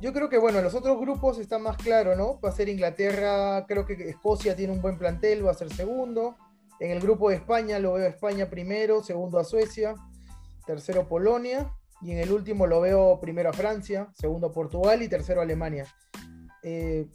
yo 0.00 0.12
creo 0.12 0.28
que 0.28 0.38
bueno, 0.38 0.60
los 0.62 0.74
otros 0.74 0.98
grupos 0.98 1.38
están 1.38 1.62
más 1.62 1.76
claros, 1.76 2.18
¿no? 2.18 2.40
Va 2.40 2.48
a 2.48 2.52
ser 2.52 2.68
Inglaterra, 2.68 3.66
creo 3.68 3.86
que 3.86 3.92
Escocia 4.08 4.56
tiene 4.56 4.72
un 4.72 4.82
buen 4.82 4.98
plantel, 4.98 5.46
va 5.46 5.52
a 5.52 5.54
ser 5.54 5.72
segundo. 5.72 6.34
En 6.82 6.90
el 6.90 6.98
grupo 6.98 7.30
de 7.30 7.36
España 7.36 7.78
lo 7.78 7.92
veo 7.92 8.06
a 8.06 8.08
España 8.08 8.50
primero, 8.50 9.04
segundo 9.04 9.38
a 9.38 9.44
Suecia, 9.44 9.94
tercero 10.66 11.06
Polonia 11.06 11.72
Y 12.00 12.10
en 12.10 12.18
el 12.18 12.32
último 12.32 12.66
lo 12.66 12.80
veo 12.80 13.20
primero 13.20 13.50
a 13.50 13.52
Francia, 13.52 14.08
segundo 14.14 14.48
a 14.48 14.52
Portugal 14.52 15.00
y 15.00 15.08
tercero 15.08 15.38
a 15.38 15.44
Alemania. 15.44 15.86
Eh, 16.64 17.06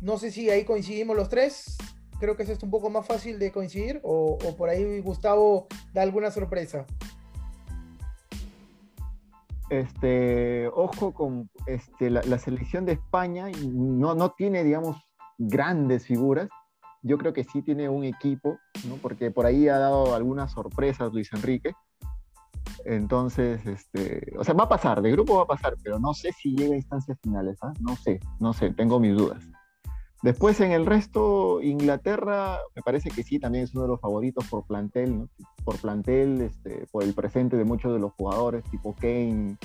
no 0.00 0.16
sé 0.16 0.30
si 0.30 0.48
ahí 0.48 0.64
coincidimos 0.64 1.14
los 1.14 1.28
tres. 1.28 1.76
Creo 2.18 2.34
que 2.34 2.44
es 2.44 2.48
esto 2.48 2.64
un 2.64 2.70
poco 2.70 2.88
más 2.88 3.06
fácil 3.06 3.38
de 3.38 3.52
coincidir. 3.52 4.00
O, 4.02 4.38
por 4.56 4.70
ahí 4.70 5.00
Gustavo 5.00 5.66
da 5.92 6.00
alguna 6.00 6.30
sorpresa. 6.30 6.86
Este, 9.68 10.68
ojo 10.68 11.12
con 11.12 11.50
este, 11.66 12.08
la, 12.08 12.38
selección 12.38 12.86
de 12.86 12.92
España, 12.92 13.50
no, 13.70 14.14
no 14.14 14.30
tiene, 14.30 14.64
digamos, 14.64 14.96
grandes 15.36 16.06
figuras. 16.06 16.48
Yo 17.02 17.18
creo 17.18 17.32
que 17.32 17.44
sí 17.44 17.62
tiene 17.62 17.88
un 17.88 18.04
equipo, 18.04 18.58
¿no? 18.88 18.96
porque 18.96 19.30
por 19.30 19.46
ahí 19.46 19.68
ha 19.68 19.78
dado 19.78 20.14
algunas 20.14 20.52
sorpresas 20.52 21.12
Luis 21.12 21.32
Enrique. 21.32 21.72
Entonces, 22.84 23.64
este, 23.66 24.32
o 24.38 24.44
sea, 24.44 24.54
va 24.54 24.64
a 24.64 24.68
pasar, 24.68 25.02
de 25.02 25.10
grupo 25.10 25.36
va 25.36 25.42
a 25.42 25.46
pasar, 25.46 25.76
pero 25.82 25.98
no 25.98 26.14
sé 26.14 26.32
si 26.32 26.54
llega 26.54 26.74
a 26.74 26.76
instancias 26.76 27.18
finales, 27.20 27.58
¿ah? 27.62 27.72
No 27.80 27.96
sé, 27.96 28.20
no 28.38 28.52
sé, 28.52 28.70
tengo 28.70 29.00
mis 29.00 29.16
dudas. 29.16 29.42
Después 30.22 30.60
en 30.60 30.72
el 30.72 30.86
resto, 30.86 31.60
Inglaterra, 31.62 32.58
me 32.74 32.82
parece 32.82 33.10
que 33.10 33.22
sí, 33.22 33.38
también 33.38 33.64
es 33.64 33.74
uno 33.74 33.82
de 33.82 33.88
los 33.88 34.00
favoritos 34.00 34.46
por 34.46 34.66
plantel, 34.66 35.18
¿no? 35.18 35.28
por 35.64 35.78
plantel, 35.78 36.40
este, 36.40 36.86
por 36.90 37.02
el 37.02 37.12
presente 37.12 37.56
de 37.56 37.64
muchos 37.64 37.92
de 37.92 37.98
los 37.98 38.12
jugadores, 38.14 38.64
tipo 38.70 38.94
Kane, 38.94 39.56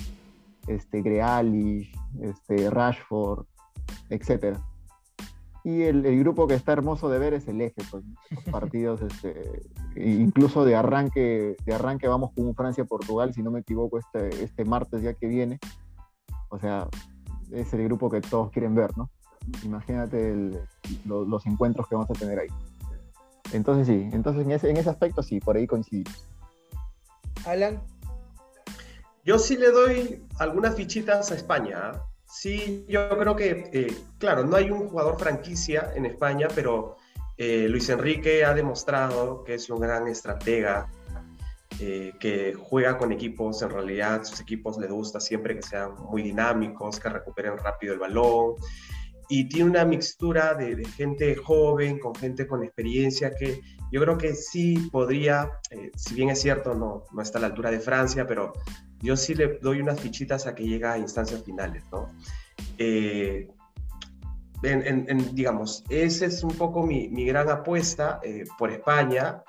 este, 0.67 1.02
Grealish, 1.02 1.91
este, 2.22 2.70
Rashford, 2.70 3.46
etc. 4.10 4.58
Y 5.63 5.84
el, 5.84 6.02
grupo 6.19 6.47
que 6.47 6.56
está 6.56 6.74
hermoso 6.74 7.10
de 7.10 7.19
ver 7.19 7.34
es 7.34 7.47
el 7.47 7.62
eje, 7.62 7.82
pues, 7.91 8.04
los 8.32 8.43
partidos, 8.45 9.02
este, 9.02 9.62
incluso 9.95 10.65
de 10.65 10.76
arranque, 10.76 11.56
de 11.63 11.74
arranque 11.74 12.08
vamos 12.08 12.32
con 12.36 12.56
Francia-Portugal, 12.56 13.34
si 13.34 13.43
no 13.43 13.52
me 13.52 13.60
equivoco, 13.60 14.00
este, 14.00 14.43
este 14.43 14.65
martes 14.65 15.04
ya 15.04 15.13
que 15.13 15.28
viene. 15.28 15.60
O 16.50 16.58
sea, 16.58 16.88
es 17.52 17.74
el 17.74 17.84
grupo 17.84 18.10
que 18.10 18.21
todos 18.21 18.50
quieren 18.52 18.74
ver, 18.74 18.97
¿no? 18.97 19.10
Imagínate 19.63 20.36
los 21.06 21.45
encuentros 21.45 21.88
que 21.88 21.95
vamos 21.95 22.10
a 22.10 22.13
tener 22.13 22.39
ahí. 22.39 22.47
Entonces 23.54 23.88
sí, 23.88 24.10
entonces 24.13 24.45
en 24.45 24.52
ese, 24.52 24.69
en 24.69 24.78
ese 24.78 24.89
aspecto 24.89 25.21
sí, 25.21 25.39
por 25.39 25.58
ahí 25.58 25.67
coincidimos. 25.67 26.28
Alan. 27.45 27.82
Yo 29.24 29.38
sí 29.38 29.58
le 29.58 29.71
doy 29.71 30.24
algunas 30.39 30.76
fichitas 30.76 31.32
a 31.32 31.36
España. 31.36 31.91
Sí, 32.32 32.86
yo 32.88 33.10
creo 33.10 33.36
que, 33.36 33.70
eh, 33.74 33.94
claro, 34.17 34.46
no 34.46 34.56
hay 34.56 34.72
un 34.72 34.88
jugador 34.88 35.20
franquicia 35.20 35.91
en 35.94 36.06
España, 36.06 36.48
pero 36.56 36.96
eh, 37.36 37.67
Luis 37.67 37.89
Enrique 37.89 38.46
ha 38.46 38.54
demostrado 38.54 39.44
que 39.44 39.56
es 39.56 39.70
un 39.70 39.82
gran 39.82 40.08
estratega, 40.08 40.89
eh, 41.82 42.13
que 42.22 42.54
juega 42.54 42.98
con 42.98 43.12
equipos, 43.12 43.62
en 43.63 43.72
realidad 43.72 44.24
sus 44.24 44.39
equipos 44.39 44.78
le 44.78 44.88
gusta 44.88 45.20
siempre 45.20 45.58
que 45.58 45.62
sean 45.62 45.94
muy 46.10 46.22
dinámicos, 46.22 47.02
que 47.02 47.10
recuperen 47.10 47.58
rápido 47.58 47.94
el 47.94 48.00
balón, 48.00 48.56
y 49.28 49.50
tiene 49.50 49.70
una 49.70 49.84
mixtura 49.84 50.54
de, 50.54 50.86
gente 50.86 51.36
joven 51.36 52.00
con 52.00 52.15
gente 52.15 52.48
con 52.48 52.63
experiencia 52.63 53.36
que 53.36 53.60
yo 53.91 54.00
creo 54.00 54.17
que 54.17 54.36
sí 54.36 54.89
podría, 54.89 55.52
si 55.98 56.15
bien 56.15 56.30
es 56.30 56.39
cierto, 56.39 56.76
no, 56.76 57.04
no 57.12 57.22
está 57.22 57.39
a 57.39 57.41
la 57.41 57.48
altura 57.48 57.72
de 57.72 57.82
Francia, 57.82 58.26
pero 58.26 58.54
yo 59.02 59.18
sí 59.18 59.34
le 59.36 59.60
doy 59.60 59.82
unas 59.82 60.00
fichitas 60.00 60.48
a 60.48 60.56
que 60.56 60.64
llega 60.64 60.94
a 60.94 60.98
instancias 60.98 61.44
finales, 61.44 61.84
¿no? 61.92 62.10
Eh, 62.78 63.48
digamos, 65.34 65.84
esa 65.90 66.26
es 66.26 66.44
un 66.44 66.56
poco 66.56 66.84
mi, 66.84 67.26
gran 67.26 67.50
apuesta 67.50 68.20
eh, 68.24 68.44
por 68.58 68.72
España. 68.72 69.44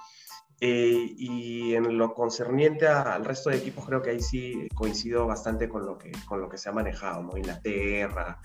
y 0.61 1.75
en 1.75 1.99
lo 1.99 2.15
concerniente 2.15 2.87
al 2.87 3.25
resto 3.25 3.51
de 3.51 3.57
equipos, 3.57 3.85
creo 3.85 4.01
que 4.01 4.11
ahí 4.11 4.21
sí 4.21 4.69
coincido 4.75 5.27
bastante 5.27 5.69
con 5.69 5.85
lo 5.85 5.99
que, 5.99 6.59
se 6.59 6.69
ha 6.69 6.73
manejado, 6.73 7.25
¿no? 7.25 7.37
Inglaterra, 7.37 8.38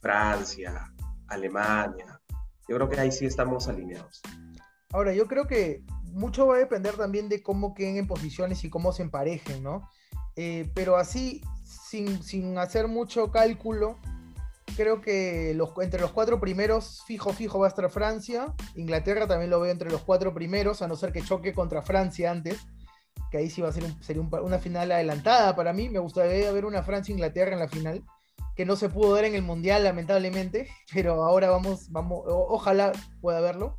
Francia, 0.00 0.92
Alemania. 1.28 2.20
Yo 2.68 2.76
creo 2.76 2.88
que 2.88 3.00
ahí 3.00 3.12
sí 3.12 3.26
estamos 3.26 3.68
alineados. 3.68 4.22
Ahora, 4.92 5.14
yo 5.14 5.26
creo 5.26 5.46
que 5.46 5.82
mucho 6.12 6.46
va 6.46 6.56
a 6.56 6.58
depender 6.58 6.96
también 6.96 7.28
de 7.28 7.42
cómo 7.42 7.74
queden 7.74 7.96
en 7.96 8.06
posiciones 8.06 8.64
y 8.64 8.70
cómo 8.70 8.92
se 8.92 9.02
emparejen, 9.02 9.62
¿no? 9.62 9.88
Eh, 10.36 10.70
pero 10.74 10.96
así, 10.96 11.42
sin, 11.64 12.58
hacer 12.58 12.88
mucho 12.88 13.30
cálculo, 13.30 13.98
creo 14.76 15.00
que 15.00 15.52
los, 15.54 15.70
entre 15.82 16.00
los 16.00 16.12
cuatro 16.12 16.40
primeros, 16.40 17.02
fijo, 17.06 17.32
fijo 17.32 17.58
va 17.58 17.66
a 17.66 17.68
estar 17.68 17.90
Francia. 17.90 18.54
Inglaterra 18.74 19.26
también 19.26 19.50
lo 19.50 19.60
veo 19.60 19.72
entre 19.72 19.90
los 19.90 20.02
cuatro 20.02 20.32
primeros, 20.32 20.82
a 20.82 20.88
no 20.88 20.96
ser 20.96 21.12
que 21.12 21.22
choque 21.22 21.52
contra 21.52 21.82
Francia 21.82 22.30
antes, 22.30 22.58
que 23.30 23.38
ahí 23.38 23.50
sí 23.50 23.60
va 23.60 23.68
a 23.68 23.72
ser 23.72 23.84
sería 24.00 24.22
una 24.22 24.58
final 24.58 24.92
adelantada 24.92 25.54
para 25.54 25.72
mí. 25.72 25.88
Me 25.88 25.98
gustaría 25.98 26.50
ver 26.52 26.64
una 26.64 26.82
Francia-Inglaterra 26.82 27.52
en 27.52 27.58
la 27.58 27.68
final 27.68 28.04
que 28.56 28.64
no 28.64 28.76
se 28.76 28.88
pudo 28.88 29.12
ver 29.12 29.24
en 29.24 29.34
el 29.34 29.42
Mundial, 29.42 29.84
lamentablemente, 29.84 30.68
pero 30.92 31.24
ahora 31.24 31.50
vamos, 31.50 31.90
vamos, 31.90 32.22
ojalá 32.26 32.92
pueda 33.20 33.40
verlo. 33.40 33.78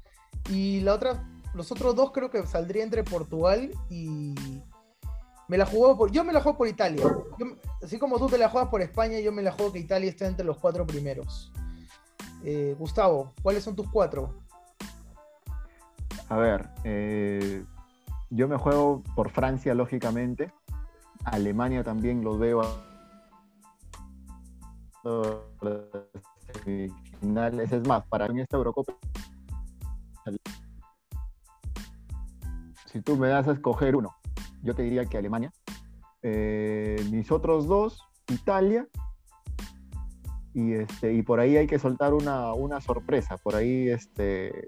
Y 0.50 0.80
la 0.82 0.96
otra, 0.96 1.31
los 1.54 1.72
otros 1.72 1.96
dos 1.96 2.12
creo 2.12 2.30
que 2.30 2.46
saldría 2.46 2.84
entre 2.84 3.04
Portugal 3.04 3.72
y... 3.90 4.34
Me 5.48 5.58
la 5.58 5.66
jugó 5.66 5.98
por, 5.98 6.12
yo 6.12 6.24
me 6.24 6.32
la 6.32 6.40
juego 6.40 6.58
por 6.60 6.68
Italia. 6.70 7.04
así 7.84 8.00
como 8.00 8.18
tú 8.18 8.28
te 8.28 8.38
la 8.38 8.48
juegas 8.48 8.70
por 8.70 8.82
España, 8.82 9.20
yo 9.20 9.34
me 9.34 9.42
la 9.42 9.52
juego 9.52 9.74
que 9.74 9.80
Italia 9.80 10.10
esté 10.10 10.26
entre 10.26 10.46
los 10.46 10.58
cuatro 10.58 10.88
primeros. 10.88 11.52
Eh, 12.46 12.74
Gustavo, 12.80 13.34
¿cuáles 13.44 13.62
son 13.62 13.76
tus 13.76 13.90
cuatro? 13.90 14.34
A 16.30 16.38
ver, 16.38 16.70
eh, 16.86 17.66
yo 18.30 18.48
me 18.48 18.56
juego 18.56 19.04
por 19.14 19.30
Francia, 19.30 19.76
lógicamente. 19.76 20.54
Alemania 21.26 21.84
también 21.84 22.24
lo 22.24 22.38
veo 22.38 22.62
semifinales. 26.64 27.72
Es 27.72 27.86
más, 27.86 28.06
para 28.08 28.28
mí 28.30 28.42
esta 28.42 28.58
Eurocopa, 28.58 28.94
si 32.92 33.02
tú 33.02 33.16
me 33.16 33.30
das 33.30 33.48
a 33.48 33.54
escoger 33.54 33.96
uno, 33.96 34.16
yo 34.64 34.76
te 34.76 34.84
diría 34.84 35.06
que 35.06 35.18
Alemania. 35.18 35.52
Eh, 36.22 37.04
mis 37.10 37.32
otros 37.32 37.68
dos, 37.68 38.04
Italia. 38.28 38.88
Y, 40.54 40.74
este, 40.74 41.14
y 41.14 41.22
por 41.22 41.40
ahí 41.40 41.56
hay 41.56 41.68
que 41.68 41.80
soltar 41.80 42.14
una, 42.14 42.54
una 42.54 42.82
sorpresa. 42.82 43.38
Por 43.38 43.56
ahí, 43.56 43.90
este, 43.90 44.68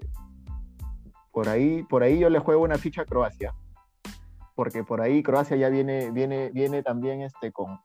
por 1.30 1.48
ahí, 1.48 1.82
por 1.82 2.02
ahí 2.02 2.18
yo 2.18 2.30
le 2.30 2.38
juego 2.38 2.62
una 2.62 2.78
ficha 2.78 3.02
a 3.02 3.04
Croacia. 3.04 3.54
Porque 4.54 4.84
por 4.84 5.02
ahí 5.02 5.22
Croacia 5.22 5.56
ya 5.56 5.68
viene, 5.68 6.10
viene, 6.10 6.50
viene 6.50 6.82
también 6.82 7.20
este, 7.20 7.52
con, 7.52 7.78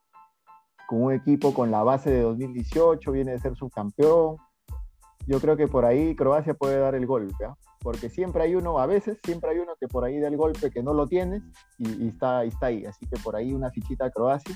con 0.87 1.03
un 1.03 1.13
equipo 1.13 1.53
con 1.53 1.69
la 1.69 1.83
base 1.83 2.11
de 2.11 2.21
2018, 2.21 3.11
viene 3.11 3.31
de 3.33 3.39
ser 3.39 3.55
subcampeón. 3.55 4.37
Yo 5.27 5.41
creo 5.41 5.57
que 5.57 5.67
por 5.67 5.83
ahí 5.83 6.15
Croacia 6.15 6.53
puede 6.53 6.79
dar 6.79 6.95
el 6.95 7.05
golpe, 7.05 7.43
¿ah? 7.43 7.55
Porque 7.81 8.09
siempre 8.09 8.43
hay 8.43 8.55
uno, 8.55 8.79
a 8.79 8.85
veces 8.85 9.17
siempre 9.23 9.51
hay 9.51 9.59
uno 9.59 9.73
que 9.79 9.87
por 9.87 10.03
ahí 10.03 10.19
da 10.19 10.27
el 10.27 10.37
golpe 10.37 10.71
que 10.71 10.83
no 10.83 10.93
lo 10.93 11.07
tienes 11.07 11.41
y, 11.77 12.07
está, 12.07 12.43
está 12.43 12.67
ahí. 12.67 12.85
Así 12.85 13.05
que 13.07 13.17
por 13.21 13.35
ahí 13.35 13.53
una 13.53 13.71
fichita 13.71 14.05
a 14.05 14.11
Croacia. 14.11 14.55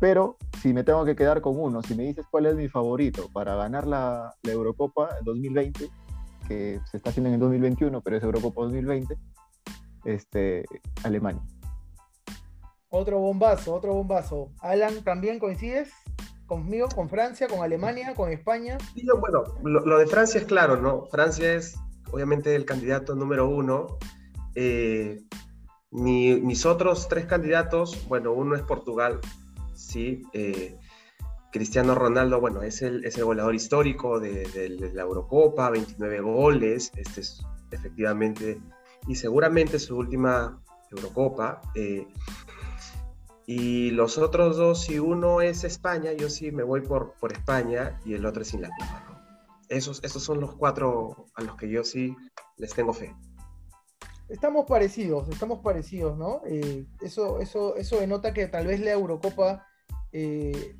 Pero 0.00 0.36
si 0.60 0.72
me 0.72 0.84
tengo 0.84 1.04
que 1.04 1.16
quedar 1.16 1.40
con 1.40 1.58
uno, 1.58 1.82
si 1.82 1.94
me 1.94 2.04
dices 2.04 2.26
cuál 2.30 2.46
es 2.46 2.54
mi 2.54 2.68
favorito 2.68 3.28
para 3.32 3.54
ganar 3.56 3.86
la, 3.86 4.34
la 4.42 4.52
Eurocopa 4.52 5.08
2020, 5.24 5.88
que 6.46 6.80
se 6.90 6.96
está 6.98 7.10
haciendo 7.10 7.28
en 7.28 7.34
el 7.34 7.40
2021, 7.40 8.00
pero 8.02 8.16
es 8.16 8.22
Eurocopa 8.22 8.62
2020, 8.62 9.16
este, 10.04 10.64
Alemania. 11.02 11.42
Otro 12.88 13.18
bombazo, 13.18 13.74
otro 13.74 13.94
bombazo. 13.94 14.52
Alan, 14.60 15.02
¿también 15.02 15.38
coincides 15.38 15.92
conmigo, 16.46 16.88
con 16.94 17.08
Francia, 17.08 17.48
con 17.48 17.62
Alemania, 17.62 18.14
con 18.14 18.30
España? 18.30 18.78
Sí, 18.94 19.06
bueno, 19.20 19.42
lo, 19.62 19.98
de 19.98 20.06
Francia 20.06 20.40
es 20.40 20.46
claro, 20.46 20.80
¿no? 20.80 21.06
Francia 21.06 21.54
es 21.54 21.76
obviamente 22.10 22.54
el 22.54 22.64
candidato 22.64 23.14
número 23.14 23.48
uno. 23.48 23.98
Eh, 24.54 25.22
mis 25.90 26.66
otros 26.66 27.08
tres 27.08 27.26
candidatos, 27.26 28.06
bueno, 28.08 28.32
uno 28.32 28.54
es 28.54 28.62
Portugal, 28.62 29.20
sí. 29.74 30.22
Eh, 30.32 30.76
Cristiano 31.52 31.94
Ronaldo, 31.94 32.40
bueno, 32.40 32.62
es 32.62 32.82
el, 32.82 33.04
es 33.04 33.16
el 33.16 33.24
goleador 33.24 33.54
histórico 33.54 34.20
de, 34.20 34.90
la 34.92 35.02
Eurocopa, 35.02 35.70
29 35.70 36.20
goles, 36.20 36.92
este 36.96 37.22
es 37.22 37.40
efectivamente, 37.70 38.60
y 39.08 39.14
seguramente 39.14 39.78
su 39.78 39.96
última 39.96 40.60
Eurocopa. 40.90 41.62
Eh, 41.74 42.06
y 43.46 43.90
los 43.92 44.18
otros 44.18 44.56
dos, 44.56 44.82
si 44.82 44.98
uno 44.98 45.40
es 45.40 45.64
España, 45.64 46.12
yo 46.12 46.28
sí 46.28 46.50
me 46.50 46.62
voy 46.62 46.82
por, 46.82 47.14
por 47.14 47.32
España 47.32 48.00
y 48.04 48.14
el 48.14 48.26
otro 48.26 48.42
es 48.42 48.52
Inglaterra. 48.52 49.15
Esos, 49.68 50.02
esos 50.04 50.22
son 50.22 50.40
los 50.40 50.54
cuatro 50.54 51.26
a 51.34 51.42
los 51.42 51.56
que 51.56 51.68
yo 51.68 51.84
sí 51.84 52.14
les 52.56 52.74
tengo 52.74 52.92
fe. 52.92 53.14
Estamos 54.28 54.66
parecidos, 54.66 55.28
estamos 55.28 55.60
parecidos, 55.60 56.18
¿no? 56.18 56.42
Eh, 56.46 56.86
eso, 57.00 57.40
eso, 57.40 57.76
eso 57.76 58.00
denota 58.00 58.34
que 58.34 58.48
tal 58.48 58.66
vez 58.66 58.80
la 58.80 58.90
Eurocopa 58.90 59.66
eh, 60.12 60.76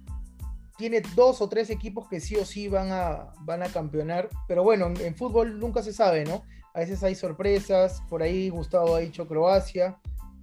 tiene 0.77 1.03
dos 1.15 1.41
o 1.41 1.49
tres 1.49 1.71
equipos 1.71 2.09
que 2.09 2.21
sí 2.21 2.37
o 2.37 2.45
sí 2.45 2.69
van 2.69 2.91
a, 2.91 3.33
van 3.41 3.63
a 3.63 3.69
campeonar, 3.69 4.29
pero 4.47 4.63
bueno, 4.63 4.87
en, 4.87 5.15
fútbol 5.17 5.59
nunca 5.59 5.83
se 5.83 5.93
sabe, 5.93 6.25
¿no? 6.25 6.43
A 6.75 6.81
veces 6.81 7.03
hay 7.03 7.15
sorpresas, 7.15 8.03
por 8.09 8.23
ahí 8.23 8.51
Gustavo 8.51 8.95
ha 8.95 9.01
dicho 9.01 9.27
Croacia, 9.27 9.99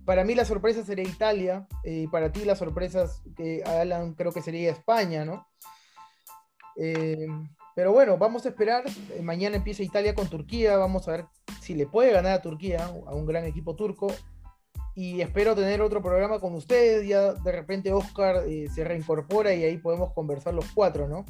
para 0.05 0.23
mí 0.23 0.33
la 0.33 0.45
sorpresa 0.45 0.83
sería 0.83 1.05
Italia, 1.05 1.67
y 1.83 2.07
para 2.07 2.31
ti 2.31 2.43
las 2.45 2.59
sorpresas 2.59 3.21
que 3.35 3.63
Alan 3.63 4.15
creo 4.15 4.31
que 4.31 4.41
sería 4.41 4.71
España, 4.71 5.23
¿no? 5.23 5.47
Eh, 6.77 7.27
pero 7.75 7.91
bueno, 7.91 8.17
vamos 8.17 8.45
a 8.45 8.49
esperar. 8.49 8.83
Eh, 9.11 9.21
mañana 9.21 9.57
empieza 9.57 9.83
Italia 9.83 10.13
con 10.13 10.27
Turquía. 10.27 10.77
Vamos 10.77 11.07
a 11.07 11.11
ver 11.11 11.25
si 11.61 11.73
le 11.73 11.87
puede 11.87 12.11
ganar 12.11 12.33
a 12.33 12.41
Turquía, 12.41 12.85
a 12.85 13.13
un 13.15 13.25
gran 13.25 13.45
equipo 13.45 13.75
turco. 13.75 14.07
Y 14.95 15.21
espero 15.21 15.55
tener 15.55 15.81
otro 15.81 16.01
programa 16.01 16.39
con 16.39 16.53
ustedes. 16.53 17.07
Ya 17.07 17.33
de 17.33 17.51
repente 17.51 17.91
Oscar 17.91 18.43
eh, 18.47 18.67
se 18.73 18.83
reincorpora 18.83 19.53
y 19.53 19.63
ahí 19.63 19.77
podemos 19.77 20.13
conversar 20.13 20.53
los 20.53 20.65
cuatro, 20.73 21.07
¿no? 21.07 21.25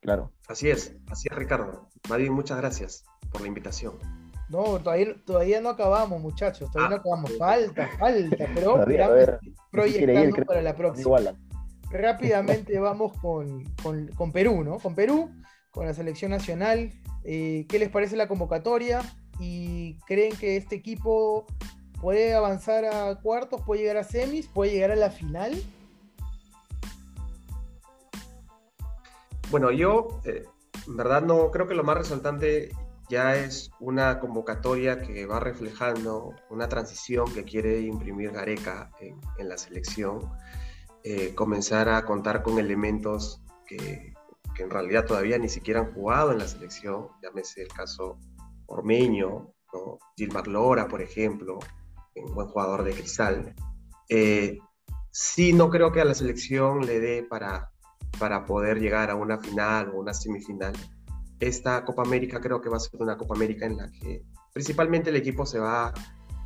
Claro. 0.00 0.30
Así 0.48 0.68
es, 0.70 0.94
así 1.10 1.28
es 1.30 1.36
Ricardo. 1.36 1.88
Madrid, 2.08 2.30
muchas 2.30 2.58
gracias 2.58 3.04
por 3.30 3.40
la 3.40 3.48
invitación. 3.48 3.98
No, 4.48 4.78
todavía, 4.78 5.14
todavía 5.24 5.60
no 5.60 5.70
acabamos, 5.70 6.20
muchachos. 6.20 6.70
Todavía 6.70 6.90
no 6.90 6.96
ah. 6.96 7.00
acabamos. 7.00 7.38
Falta, 7.38 7.88
falta. 7.98 8.46
Pero 8.54 8.84
proyectando 9.70 10.44
para 10.44 10.62
la 10.62 10.76
próxima. 10.76 11.34
Rápidamente 11.94 12.78
vamos 12.80 13.16
con, 13.20 14.32
Perú, 14.32 14.64
¿no? 14.64 14.78
Con 14.78 14.94
Perú, 14.94 15.30
con 15.70 15.86
la 15.86 15.94
selección 15.94 16.32
nacional. 16.32 16.92
Eh, 17.22 17.66
¿Qué 17.68 17.78
les 17.78 17.88
parece 17.88 18.16
la 18.16 18.26
convocatoria? 18.26 19.00
¿Y 19.38 19.96
creen 20.06 20.36
que 20.36 20.56
este 20.56 20.74
equipo 20.74 21.46
puede 22.00 22.34
avanzar 22.34 22.84
a 22.84 23.14
cuartos, 23.20 23.62
puede 23.62 23.82
llegar 23.82 23.96
a 23.96 24.04
semis, 24.04 24.48
puede 24.48 24.72
llegar 24.72 24.90
a 24.90 24.96
la 24.96 25.10
final? 25.10 25.54
Bueno, 29.50 29.70
yo, 29.70 30.20
eh, 30.24 30.44
en 30.86 30.96
verdad, 30.96 31.22
no 31.22 31.50
creo 31.52 31.68
que 31.68 31.74
lo 31.74 31.84
más 31.84 31.96
resaltante 31.96 32.70
ya 33.08 33.36
es 33.36 33.70
una 33.78 34.18
convocatoria 34.18 35.00
que 35.00 35.26
va 35.26 35.38
reflejando 35.38 36.34
una 36.50 36.68
transición 36.68 37.32
que 37.32 37.44
quiere 37.44 37.80
imprimir 37.80 38.32
Gareca 38.32 38.90
en, 39.00 39.48
la 39.48 39.58
selección, 39.58 40.20
eh, 41.04 41.34
comenzar 41.34 41.88
a 41.88 42.04
contar 42.04 42.42
con 42.42 42.58
elementos 42.58 43.40
que, 43.66 44.12
en 44.58 44.70
realidad 44.70 45.06
todavía 45.06 45.38
ni 45.38 45.48
siquiera 45.48 45.80
han 45.80 45.92
jugado 45.94 46.32
en 46.32 46.38
la 46.38 46.48
selección, 46.48 47.08
llámese 47.22 47.62
el 47.62 47.68
caso 47.68 48.18
Ormeño, 48.66 49.52
¿no? 49.72 49.98
Gilmar 50.16 50.46
Lora, 50.48 50.88
por 50.88 51.02
ejemplo, 51.02 51.58
un 52.16 52.34
buen 52.34 52.48
jugador 52.48 52.84
de 52.84 52.92
cristal. 52.92 53.54
Eh, 54.08 54.58
sí, 55.10 55.52
no 55.52 55.70
creo 55.70 55.92
que 55.92 56.00
a 56.00 56.04
la 56.04 56.14
selección 56.14 56.86
le 56.86 57.00
dé 57.00 57.22
para, 57.22 57.70
para 58.18 58.46
poder 58.46 58.80
llegar 58.80 59.10
a 59.10 59.14
una 59.14 59.38
final 59.38 59.90
o 59.90 60.00
una 60.00 60.14
semifinal 60.14 60.74
esta 61.40 61.84
Copa 61.84 62.02
América 62.02 62.40
creo 62.40 62.60
que 62.60 62.68
va 62.68 62.76
a 62.76 62.80
ser 62.80 63.00
una 63.00 63.16
Copa 63.16 63.34
América 63.34 63.66
en 63.66 63.76
la 63.76 63.90
que 63.90 64.22
principalmente 64.52 65.10
el 65.10 65.16
equipo 65.16 65.44
se 65.46 65.58
va, 65.58 65.92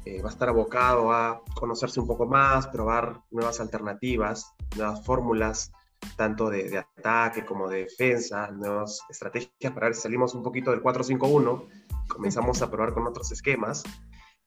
eh, 0.08 0.22
va 0.22 0.30
a 0.30 0.32
estar 0.32 0.48
abocado 0.48 1.12
a 1.12 1.42
conocerse 1.54 2.00
un 2.00 2.06
poco 2.06 2.24
más, 2.24 2.66
probar 2.68 3.20
nuevas 3.30 3.60
alternativas, 3.60 4.54
nuevas 4.74 5.04
fórmulas, 5.04 5.70
tanto 6.16 6.48
de, 6.48 6.78
ataque 6.78 7.44
como 7.44 7.68
de 7.68 7.80
defensa, 7.80 8.50
nuevas 8.50 9.02
estrategias 9.10 9.70
para 9.74 9.88
ver 9.88 9.94
si 9.94 10.00
salimos 10.00 10.34
un 10.34 10.42
poquito 10.42 10.70
del 10.70 10.82
4-5-1, 10.82 11.68
comenzamos 12.08 12.62
a 12.62 12.70
probar 12.70 12.94
con 12.94 13.06
otros 13.06 13.32
esquemas. 13.32 13.82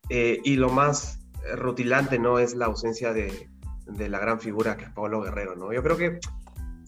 Eh, 0.09 0.41
y 0.43 0.55
lo 0.55 0.69
más 0.69 1.19
rutilante 1.55 2.17
no 2.17 2.39
es 2.39 2.55
la 2.55 2.65
ausencia 2.65 3.13
de, 3.13 3.47
de, 3.85 4.09
la 4.09 4.17
gran 4.17 4.39
figura 4.39 4.77
que 4.77 4.85
es 4.85 4.89
Pablo 4.89 5.21
Guerrero. 5.21 5.55
¿no? 5.55 5.71
Yo 5.71 5.83
creo 5.83 5.95
que 5.95 6.19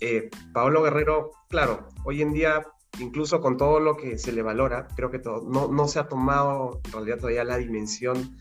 eh, 0.01 0.31
Pablo 0.51 0.81
Guerrero, 0.81 1.29
claro, 1.47 1.89
hoy 2.05 2.23
en 2.23 2.33
día 2.33 2.65
incluso 2.99 3.39
con 3.39 3.55
todo 3.57 3.79
lo 3.79 3.97
que 3.97 4.17
se 4.17 4.31
le 4.31 4.41
valora, 4.41 4.87
creo 4.95 5.11
que 5.11 5.19
todo, 5.19 5.47
no, 5.47 5.67
no 5.67 5.87
se 5.87 5.99
ha 5.99 6.07
tomado 6.07 6.81
en 6.85 6.91
realidad 6.91 7.17
todavía 7.17 7.43
la 7.43 7.57
dimensión 7.57 8.35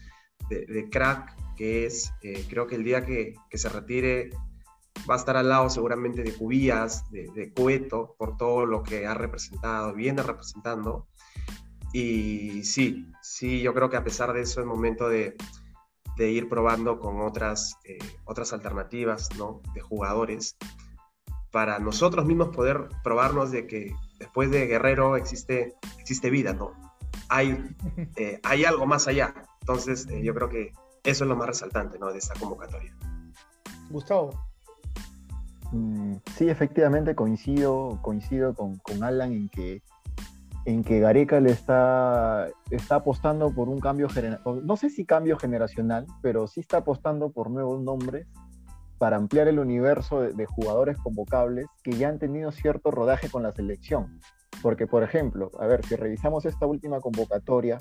de, 0.48 0.88
crack 0.90 1.35
que 1.57 1.87
es. 1.87 2.12
Eh, 2.22 2.46
creo 2.48 2.66
que 2.66 2.76
el 2.76 2.85
día 2.85 3.05
que, 3.05 3.35
que, 3.50 3.59
se 3.59 3.68
retire 3.68 4.31
va 5.09 5.14
a 5.14 5.18
estar 5.18 5.37
al 5.37 5.48
lado 5.48 5.70
seguramente 5.70 6.22
de 6.22 6.35
Cubías, 6.35 7.11
de, 7.11 7.28
de 7.35 7.52
Cueto, 7.52 8.14
por 8.18 8.37
todo 8.37 8.66
lo 8.66 8.83
que 8.83 9.07
ha 9.07 9.14
representado, 9.14 9.94
viene 9.94 10.22
representando. 10.22 11.07
Y 11.92 12.64
sí, 12.64 13.07
sí, 13.20 13.61
yo 13.61 13.74
creo 13.74 13.90
que 13.90 13.96
a 13.96 14.05
pesar 14.05 14.33
de 14.33 14.42
eso 14.42 14.61
es 14.61 14.66
momento 14.66 15.09
de, 15.09 15.37
de 16.16 16.31
ir 16.31 16.48
probando 16.48 16.98
con 16.98 17.20
otras, 17.20 17.76
eh, 17.85 17.98
otras 18.24 18.52
alternativas 18.52 19.28
¿no? 19.37 19.61
de 19.74 19.81
jugadores 19.81 20.57
para 21.50 21.78
nosotros 21.78 22.24
mismos 22.24 22.48
poder 22.48 22.88
probarnos 23.02 23.50
de 23.50 23.66
que 23.66 23.94
después 24.18 24.50
de 24.50 24.66
Guerrero 24.66 25.16
existe, 25.16 25.74
existe 25.98 26.31
vida, 26.31 26.55
¿no? 26.55 26.72
Hay, 27.35 27.75
eh, 28.16 28.40
hay 28.42 28.64
algo 28.64 28.87
más 28.87 29.09
allá. 29.09 29.35
Entonces, 29.61 30.07
eh, 30.11 30.23
yo 30.23 30.35
creo 30.35 30.49
que 30.49 30.73
eso 31.05 31.25
es 31.25 31.29
lo 31.29 31.37
más 31.37 31.47
resaltante, 31.47 31.99
¿no? 31.99 32.12
De 32.12 32.18
esta 32.18 32.35
convocatoria. 32.38 32.95
Gustavo. 33.90 34.31
Mm, 35.73 36.16
sí, 36.37 36.51
efectivamente 36.51 37.14
coincido, 37.14 37.99
coincido 38.03 38.55
con, 38.55 38.77
con, 38.79 39.03
Alan 39.03 39.33
en 39.33 39.49
que, 39.49 39.83
en 40.66 40.85
que 40.85 41.01
Gareca 41.01 41.40
le 41.40 41.51
está, 41.51 42.49
está 42.71 42.97
apostando 42.97 43.55
por 43.55 43.71
un 43.71 43.81
cambio 43.81 44.11
generacional, 44.11 44.66
no 44.66 44.77
sé 44.77 44.90
si 44.90 45.07
cambio 45.07 45.38
generacional, 45.38 46.07
pero 46.21 46.47
sí 46.47 46.61
está 46.61 46.79
apostando 46.79 47.33
por 47.33 47.51
nuevos 47.51 47.81
nombres 47.81 48.27
para 48.99 49.16
ampliar 49.16 49.49
el 49.49 49.59
universo 49.59 50.21
de, 50.21 50.47
jugadores 50.47 50.97
convocables 50.99 51.66
que 51.83 51.92
ya 51.92 52.09
han 52.09 52.21
tenido 52.21 52.53
cierto 52.53 52.92
rodaje 52.92 53.29
con 53.31 53.42
la 53.42 53.53
selección. 53.53 54.21
Porque, 54.61 54.87
por 54.87 55.03
ejemplo, 55.03 55.51
a 55.59 55.67
ver, 55.67 55.85
si 55.85 55.97
revisamos 55.97 56.45
esta 56.45 56.67
última 56.67 57.01
convocatoria 57.01 57.79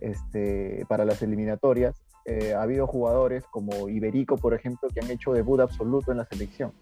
este, 0.00 0.84
para 0.88 1.04
las 1.04 1.22
eliminatorias, 1.22 1.96
eh, 2.24 2.54
ha 2.54 2.62
habido 2.62 2.86
jugadores 2.86 3.44
como 3.50 3.88
Iberico, 3.88 4.36
por 4.36 4.54
ejemplo, 4.54 4.88
que 4.92 5.00
han 5.00 5.10
hecho 5.10 5.32
debut 5.32 5.60
absoluto 5.60 6.12
en 6.12 6.18
la 6.18 6.26
selección. 6.26 6.72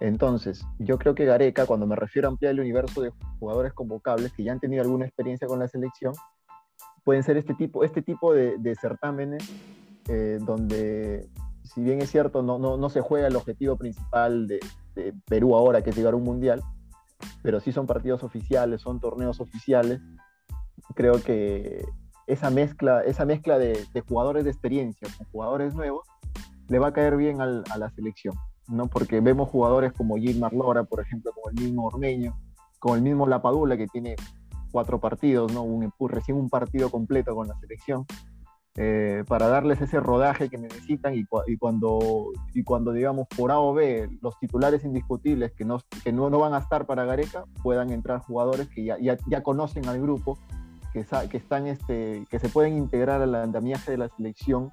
Entonces, 0.00 0.64
yo 0.78 0.98
creo 0.98 1.14
que 1.14 1.24
Gareca, 1.24 1.64
cuando 1.64 1.86
me 1.86 1.96
refiero 1.96 2.28
a 2.28 2.30
ampliar 2.30 2.52
el 2.52 2.60
universo 2.60 3.02
de 3.02 3.12
jugadores 3.38 3.72
convocables 3.72 4.32
que 4.32 4.42
ya 4.44 4.52
han 4.52 4.60
tenido 4.60 4.82
alguna 4.82 5.06
experiencia 5.06 5.46
con 5.46 5.58
la 5.60 5.68
selección, 5.68 6.12
pueden 7.04 7.22
ser 7.22 7.36
este 7.36 7.54
tipo, 7.54 7.84
este 7.84 8.02
tipo 8.02 8.34
de, 8.34 8.76
certámenes 8.80 9.48
eh, 10.08 10.38
donde 10.40 11.28
si 11.64 11.82
bien 11.82 12.02
es 12.02 12.10
cierto, 12.10 12.42
no, 12.42 12.58
no, 12.58 12.76
no 12.76 12.90
se 12.90 13.00
juega 13.00 13.28
el 13.28 13.36
objetivo 13.36 13.76
principal 13.76 14.46
de, 14.46 14.60
Perú 15.26 15.56
ahora, 15.56 15.82
que 15.82 15.90
es 15.90 15.96
llegar 15.96 16.12
a 16.12 16.16
un 16.16 16.24
mundial, 16.24 16.62
pero 17.42 17.60
sí 17.60 17.72
son 17.72 17.86
partidos 17.86 18.22
oficiales, 18.22 18.80
son 18.80 19.00
torneos 19.00 19.40
oficiales. 19.40 20.00
Creo 20.94 21.22
que 21.22 21.84
esa 22.26 22.50
mezcla, 22.50 23.02
esa 23.02 23.24
mezcla 23.24 23.58
de, 23.58 23.86
jugadores 24.08 24.44
de 24.44 24.50
experiencia 24.50 25.08
con 25.16 25.26
jugadores 25.26 25.74
nuevos 25.74 26.06
le 26.68 26.78
va 26.78 26.88
a 26.88 26.92
caer 26.92 27.16
bien 27.16 27.40
a 27.40 27.46
la 27.46 27.90
selección, 27.90 28.34
¿no? 28.68 28.86
Porque 28.88 29.20
vemos 29.20 29.48
jugadores 29.48 29.92
como 29.92 30.16
Gilmar 30.16 30.52
Lora, 30.52 30.84
por 30.84 31.00
ejemplo, 31.00 31.32
como 31.32 31.50
el 31.50 31.62
mismo 31.62 31.86
Ormeño, 31.86 32.38
como 32.78 32.94
el 32.96 33.02
mismo 33.02 33.26
Lapadula, 33.26 33.76
que 33.76 33.86
tiene 33.86 34.16
cuatro 34.72 34.98
partidos, 34.98 35.52
¿no? 35.52 35.62
Un, 35.62 35.92
recién 36.08 36.36
un 36.36 36.48
partido 36.48 36.90
completo 36.90 37.34
con 37.34 37.46
la 37.46 37.54
selección. 37.60 38.06
Eh, 38.76 39.24
para 39.28 39.48
darles 39.48 39.82
ese 39.82 40.00
rodaje 40.00 40.48
que 40.48 40.56
necesitan 40.56 41.14
y, 41.14 41.26
cuando, 41.58 42.30
y 42.54 42.62
cuando, 42.62 42.92
digamos, 42.92 43.28
por 43.28 43.50
A 43.50 43.58
o 43.58 43.74
B, 43.74 44.08
los 44.22 44.38
titulares 44.38 44.82
indiscutibles 44.84 45.52
que 45.52 45.66
no, 45.66 45.80
que 46.02 46.10
no, 46.10 46.30
no 46.30 46.38
van 46.38 46.54
a 46.54 46.58
estar 46.58 46.86
para 46.86 47.04
Gareca, 47.04 47.44
puedan 47.62 47.90
entrar 47.90 48.20
jugadores 48.20 48.68
que 48.68 48.84
ya, 48.84 48.96
ya, 48.98 49.42
conocen 49.42 49.86
al 49.88 50.00
grupo, 50.00 50.38
que, 50.94 51.04
que, 51.30 51.36
están, 51.36 51.66
este, 51.66 52.24
que 52.30 52.38
se 52.38 52.48
pueden 52.48 52.78
integrar 52.78 53.20
al 53.20 53.34
andamiaje 53.34 53.90
de 53.90 53.98
la 53.98 54.08
selección 54.08 54.70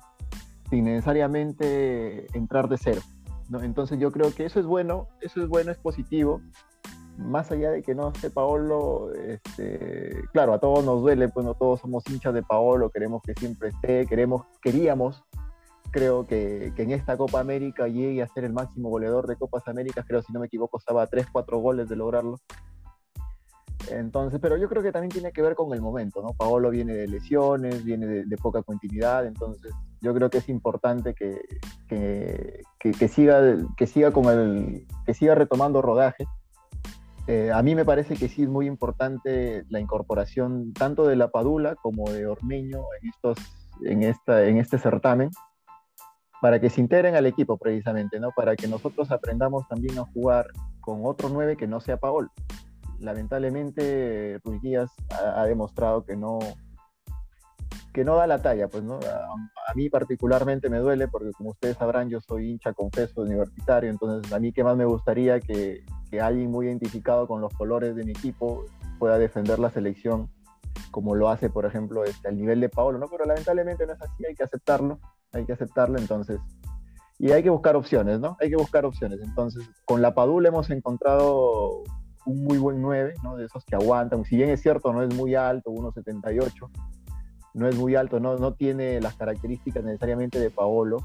sin 0.69 0.85
necesariamente 0.85 2.27
entrar 2.37 2.69
de 2.69 2.77
cero. 2.77 3.01
Entonces 3.61 3.99
yo 3.99 4.11
creo 4.11 4.33
que 4.33 4.45
eso 4.45 4.61
es 4.61 4.65
bueno, 4.65 5.07
eso 5.19 5.41
es 5.41 5.49
bueno, 5.49 5.71
es 5.71 5.77
positivo, 5.77 6.41
más 7.19 7.51
allá 7.51 7.71
de 7.71 7.83
que 7.83 7.93
no 7.93 8.09
esté 8.09 8.29
Paolo, 8.29 9.13
este, 9.13 10.23
claro, 10.31 10.53
a 10.53 10.59
todos 10.59 10.85
nos 10.85 11.01
duele, 11.01 11.27
pues 11.27 11.45
no 11.45 11.53
todos 11.53 11.81
somos 11.81 12.03
hinchas 12.09 12.33
de 12.33 12.43
Paolo, 12.43 12.89
queremos 12.89 13.21
que 13.21 13.33
siempre 13.33 13.69
esté, 13.69 14.05
queremos, 14.07 14.45
queríamos, 14.61 15.21
creo 15.91 16.25
que, 16.25 16.71
que, 16.75 16.83
en 16.83 16.91
esta 16.91 17.17
Copa 17.17 17.41
América 17.41 17.87
llegue 17.87 18.23
a 18.23 18.27
ser 18.27 18.45
el 18.45 18.53
máximo 18.53 18.89
goleador 18.89 19.27
de 19.27 19.35
Copas 19.35 19.67
Américas, 19.67 20.05
creo 20.07 20.21
si 20.21 20.31
no 20.31 20.39
me 20.39 20.47
equivoco 20.47 20.77
estaba 20.77 21.03
a 21.03 21.07
3, 21.07 21.27
4 21.31 21.57
goles 21.59 21.89
de 21.89 21.97
lograrlo. 21.97 22.37
Entonces, 23.91 24.39
pero 24.41 24.55
yo 24.57 24.69
creo 24.69 24.83
que 24.83 24.91
también 24.91 25.11
tiene 25.11 25.31
que 25.31 25.41
ver 25.41 25.55
con 25.55 25.73
el 25.73 25.81
momento, 25.81 26.21
¿no? 26.21 26.33
Paolo 26.33 26.69
viene 26.69 26.93
de 26.93 27.07
lesiones, 27.07 27.83
viene 27.83 28.05
de, 28.07 28.37
poca 28.37 28.61
continuidad, 28.61 29.25
entonces 29.25 29.73
yo 30.01 30.13
creo 30.13 30.29
que 30.29 30.37
es 30.37 30.47
importante 30.47 31.13
que, 31.13 31.41
que, 31.87 33.07
siga, 33.07 33.57
que 33.75 33.87
siga 33.87 34.11
con 34.11 34.25
el, 34.25 34.85
que 35.05 35.13
siga 35.13 35.35
retomando 35.35 35.81
rodaje 35.81 36.25
eh, 37.31 37.51
a 37.53 37.61
mí 37.61 37.75
me 37.75 37.85
parece 37.85 38.15
que 38.15 38.27
sí 38.27 38.41
es 38.41 38.49
muy 38.49 38.65
importante 38.65 39.63
la 39.69 39.79
incorporación 39.79 40.73
tanto 40.73 41.05
de 41.05 41.15
la 41.15 41.29
Padula 41.29 41.75
como 41.75 42.09
de 42.09 42.25
Ormeño 42.25 42.85
en, 42.99 43.09
estos, 43.09 43.37
en, 43.85 44.01
esta, 44.01 44.47
en 44.47 44.57
este 44.57 44.79
certamen, 44.79 45.29
para 46.41 46.59
que 46.59 46.71
se 46.71 46.81
integren 46.81 47.13
al 47.13 47.27
equipo 47.27 47.59
precisamente, 47.59 48.19
¿no? 48.19 48.31
para 48.35 48.55
que 48.55 48.67
nosotros 48.67 49.11
aprendamos 49.11 49.67
también 49.67 49.99
a 49.99 50.05
jugar 50.05 50.47
con 50.81 51.01
otro 51.05 51.29
9 51.29 51.55
que 51.55 51.67
no 51.67 51.79
sea 51.79 51.97
Paol. 51.97 52.31
Lamentablemente 52.97 54.39
Ruiz 54.43 54.63
Díaz 54.63 54.89
ha, 55.11 55.45
demostrado 55.45 56.03
que 56.05 56.17
no, 56.17 56.39
que 57.93 58.03
no 58.03 58.15
da 58.15 58.27
la 58.27 58.41
talla, 58.41 58.67
pues, 58.67 58.83
¿no? 58.83 58.95
A, 58.95 59.73
mí 59.75 59.89
particularmente 59.89 60.69
me 60.69 60.79
duele 60.79 61.07
porque, 61.07 61.31
como 61.31 61.51
ustedes 61.51 61.77
sabrán, 61.77 62.09
yo 62.09 62.19
soy 62.21 62.51
hincha 62.51 62.73
confeso 62.73 63.21
universitario, 63.21 63.89
entonces 63.89 64.31
a 64.33 64.39
mí 64.39 64.51
que 64.51 64.63
más 64.63 64.75
me 64.77 64.85
gustaría 64.85 65.39
que, 65.39 65.83
que 66.09 66.21
alguien 66.21 66.51
muy 66.51 66.67
identificado 66.67 67.27
con 67.27 67.41
los 67.41 67.53
colores 67.53 67.95
de 67.95 68.03
mi 68.03 68.11
equipo 68.11 68.65
pueda 68.97 69.17
defender 69.17 69.59
la 69.59 69.69
selección 69.69 70.29
como 70.91 71.15
lo 71.15 71.29
hace, 71.29 71.49
por 71.49 71.65
ejemplo, 71.65 72.03
este, 72.03 72.27
al 72.27 72.37
nivel 72.37 72.59
de 72.59 72.69
Paolo, 72.69 72.97
¿no? 72.97 73.07
Pero 73.07 73.25
lamentablemente 73.25 73.85
no 73.85 73.93
es 73.93 74.01
así, 74.01 74.25
hay 74.25 74.35
que 74.35 74.43
aceptarlo, 74.43 74.99
hay 75.31 75.45
que 75.45 75.53
aceptarlo, 75.53 75.99
entonces, 75.99 76.39
y 77.17 77.31
hay 77.31 77.43
que 77.43 77.49
buscar 77.49 77.75
opciones, 77.75 78.19
¿no? 78.19 78.37
Hay 78.39 78.49
que 78.49 78.55
buscar 78.55 78.85
opciones. 78.85 79.19
Entonces, 79.21 79.69
con 79.85 80.01
la 80.01 80.13
Padula 80.13 80.49
hemos 80.49 80.69
encontrado 80.69 81.83
un 82.25 82.43
muy 82.43 82.57
buen 82.57 82.81
9, 82.81 83.15
¿no? 83.23 83.35
De 83.35 83.45
esos 83.45 83.65
que 83.65 83.75
aguantan, 83.75 84.23
si 84.23 84.37
bien 84.37 84.49
es 84.49 84.61
cierto, 84.61 84.93
no 84.93 85.03
es 85.03 85.13
muy 85.13 85.35
alto, 85.35 85.71
1,78, 85.71 86.69
no 87.53 87.67
es 87.67 87.75
muy 87.75 87.95
alto, 87.95 88.19
no, 88.19 88.37
no 88.37 88.53
tiene 88.53 89.01
las 89.01 89.15
características 89.15 89.83
necesariamente 89.83 90.39
de 90.39 90.49
Paolo, 90.49 90.97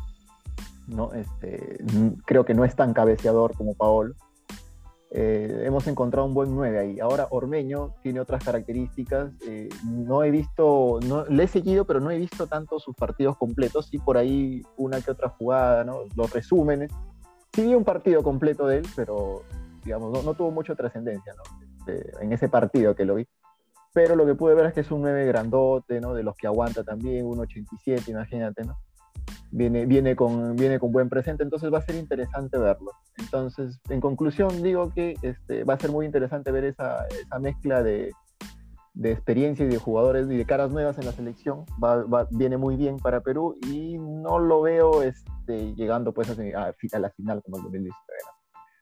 ¿no? 0.88 1.12
Este, 1.12 1.78
creo 2.24 2.44
que 2.44 2.54
no 2.54 2.64
es 2.64 2.76
tan 2.76 2.92
cabeceador 2.92 3.54
como 3.54 3.74
Paolo. 3.74 4.14
Eh, 5.16 5.62
hemos 5.64 5.86
encontrado 5.86 6.26
un 6.26 6.34
buen 6.34 6.52
9 6.54 6.78
ahí. 6.78 7.00
Ahora 7.00 7.28
Ormeño 7.30 7.94
tiene 8.02 8.20
otras 8.20 8.44
características. 8.44 9.30
Eh, 9.46 9.68
no 9.84 10.24
he 10.24 10.30
visto, 10.30 10.98
no, 11.06 11.24
le 11.26 11.44
he 11.44 11.48
seguido, 11.48 11.84
pero 11.84 12.00
no 12.00 12.10
he 12.10 12.18
visto 12.18 12.46
tanto 12.48 12.80
sus 12.80 12.96
partidos 12.96 13.36
completos. 13.36 13.86
Sí, 13.86 13.98
por 13.98 14.18
ahí 14.18 14.62
una 14.76 15.00
que 15.00 15.12
otra 15.12 15.28
jugada, 15.28 15.84
¿no? 15.84 16.00
los 16.16 16.32
resúmenes. 16.32 16.90
Sí 17.52 17.62
vi 17.62 17.74
un 17.74 17.84
partido 17.84 18.24
completo 18.24 18.66
de 18.66 18.78
él, 18.78 18.86
pero 18.96 19.42
digamos, 19.84 20.24
no, 20.24 20.34
tuvo 20.34 20.50
mucha 20.50 20.74
trascendencia 20.74 21.32
¿no? 21.34 21.92
en 22.20 22.32
ese 22.32 22.48
partido 22.48 22.96
que 22.96 23.04
lo 23.04 23.14
vi 23.14 23.28
pero 23.94 24.16
lo 24.16 24.26
que 24.26 24.34
pude 24.34 24.54
ver 24.54 24.66
es 24.66 24.74
que 24.74 24.80
es 24.80 24.90
un 24.90 25.02
9 25.02 25.24
grandote, 25.24 26.00
¿no? 26.00 26.14
De 26.14 26.24
los 26.24 26.34
que 26.36 26.48
aguanta 26.48 26.82
también, 26.82 27.24
1.87, 27.24 28.08
imagínate, 28.08 28.64
¿no? 28.64 28.76
Viene, 29.52 29.86
viene, 29.86 30.16
con, 30.16 30.56
viene 30.56 30.80
con 30.80 30.90
buen 30.90 31.08
presente, 31.08 31.44
entonces 31.44 31.72
va 31.72 31.78
a 31.78 31.82
ser 31.82 31.94
interesante 31.94 32.58
verlo. 32.58 32.90
Entonces, 33.16 33.80
en 33.88 34.00
conclusión, 34.00 34.64
digo 34.64 34.92
que 34.92 35.14
este, 35.22 35.62
va 35.62 35.74
a 35.74 35.78
ser 35.78 35.92
muy 35.92 36.06
interesante 36.06 36.50
ver 36.50 36.64
esa, 36.64 37.06
esa 37.06 37.38
mezcla 37.38 37.84
de, 37.84 38.10
de, 38.94 39.12
experiencia 39.12 39.64
y 39.64 39.68
de 39.68 39.78
jugadores 39.78 40.28
y 40.28 40.36
de 40.36 40.44
caras 40.44 40.72
nuevas 40.72 40.98
en 40.98 41.06
la 41.06 41.12
selección. 41.12 41.64
Va, 41.82 42.26
viene 42.32 42.56
muy 42.56 42.74
bien 42.74 42.96
para 42.96 43.20
Perú 43.20 43.56
y 43.70 43.96
no 43.96 44.40
lo 44.40 44.60
veo 44.60 45.04
este, 45.04 45.72
llegando 45.76 46.12
pues 46.12 46.28
a, 46.30 46.32
a, 46.32 46.98
la 46.98 47.10
final 47.10 47.40
como 47.44 47.58
el 47.58 47.62
2019. 47.62 47.94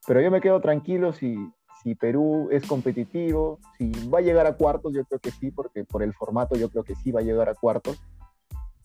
Pero 0.07 0.21
yo 0.23 0.31
me 0.31 0.41
quedo 0.41 0.63
tranquilo 0.63 1.13
si, 1.13 1.37
si 1.83 1.95
Perú 1.95 2.49
es 2.51 2.67
competitivo, 2.67 3.59
si 3.77 3.91
va 4.09 4.19
a 4.19 4.23
llegar 4.23 4.47
a 4.47 4.57
cuartos, 4.57 4.93
yo 4.95 5.05
creo 5.05 5.21
que 5.21 5.31
sí, 5.31 5.51
porque 5.51 5.85
por 5.85 6.03
el 6.03 6.15
formato 6.15 6.57
yo 6.57 6.69
creo 6.69 6.85
que 6.85 6.95
sí 6.95 7.11
va 7.11 7.21
a 7.21 7.25
llegar 7.25 7.49
a 7.49 7.55
cuartos, 7.55 8.01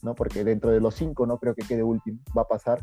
¿no? 0.01 0.15
Porque 0.15 0.43
dentro 0.43 0.71
de 0.71 0.79
los 0.79 0.95
cinco 0.95 1.25
no 1.25 1.37
creo 1.37 1.53
que 1.53 1.67
quede 1.67 1.83
último, 1.83 2.19
va 2.35 2.43
a 2.43 2.47
pasar. 2.47 2.81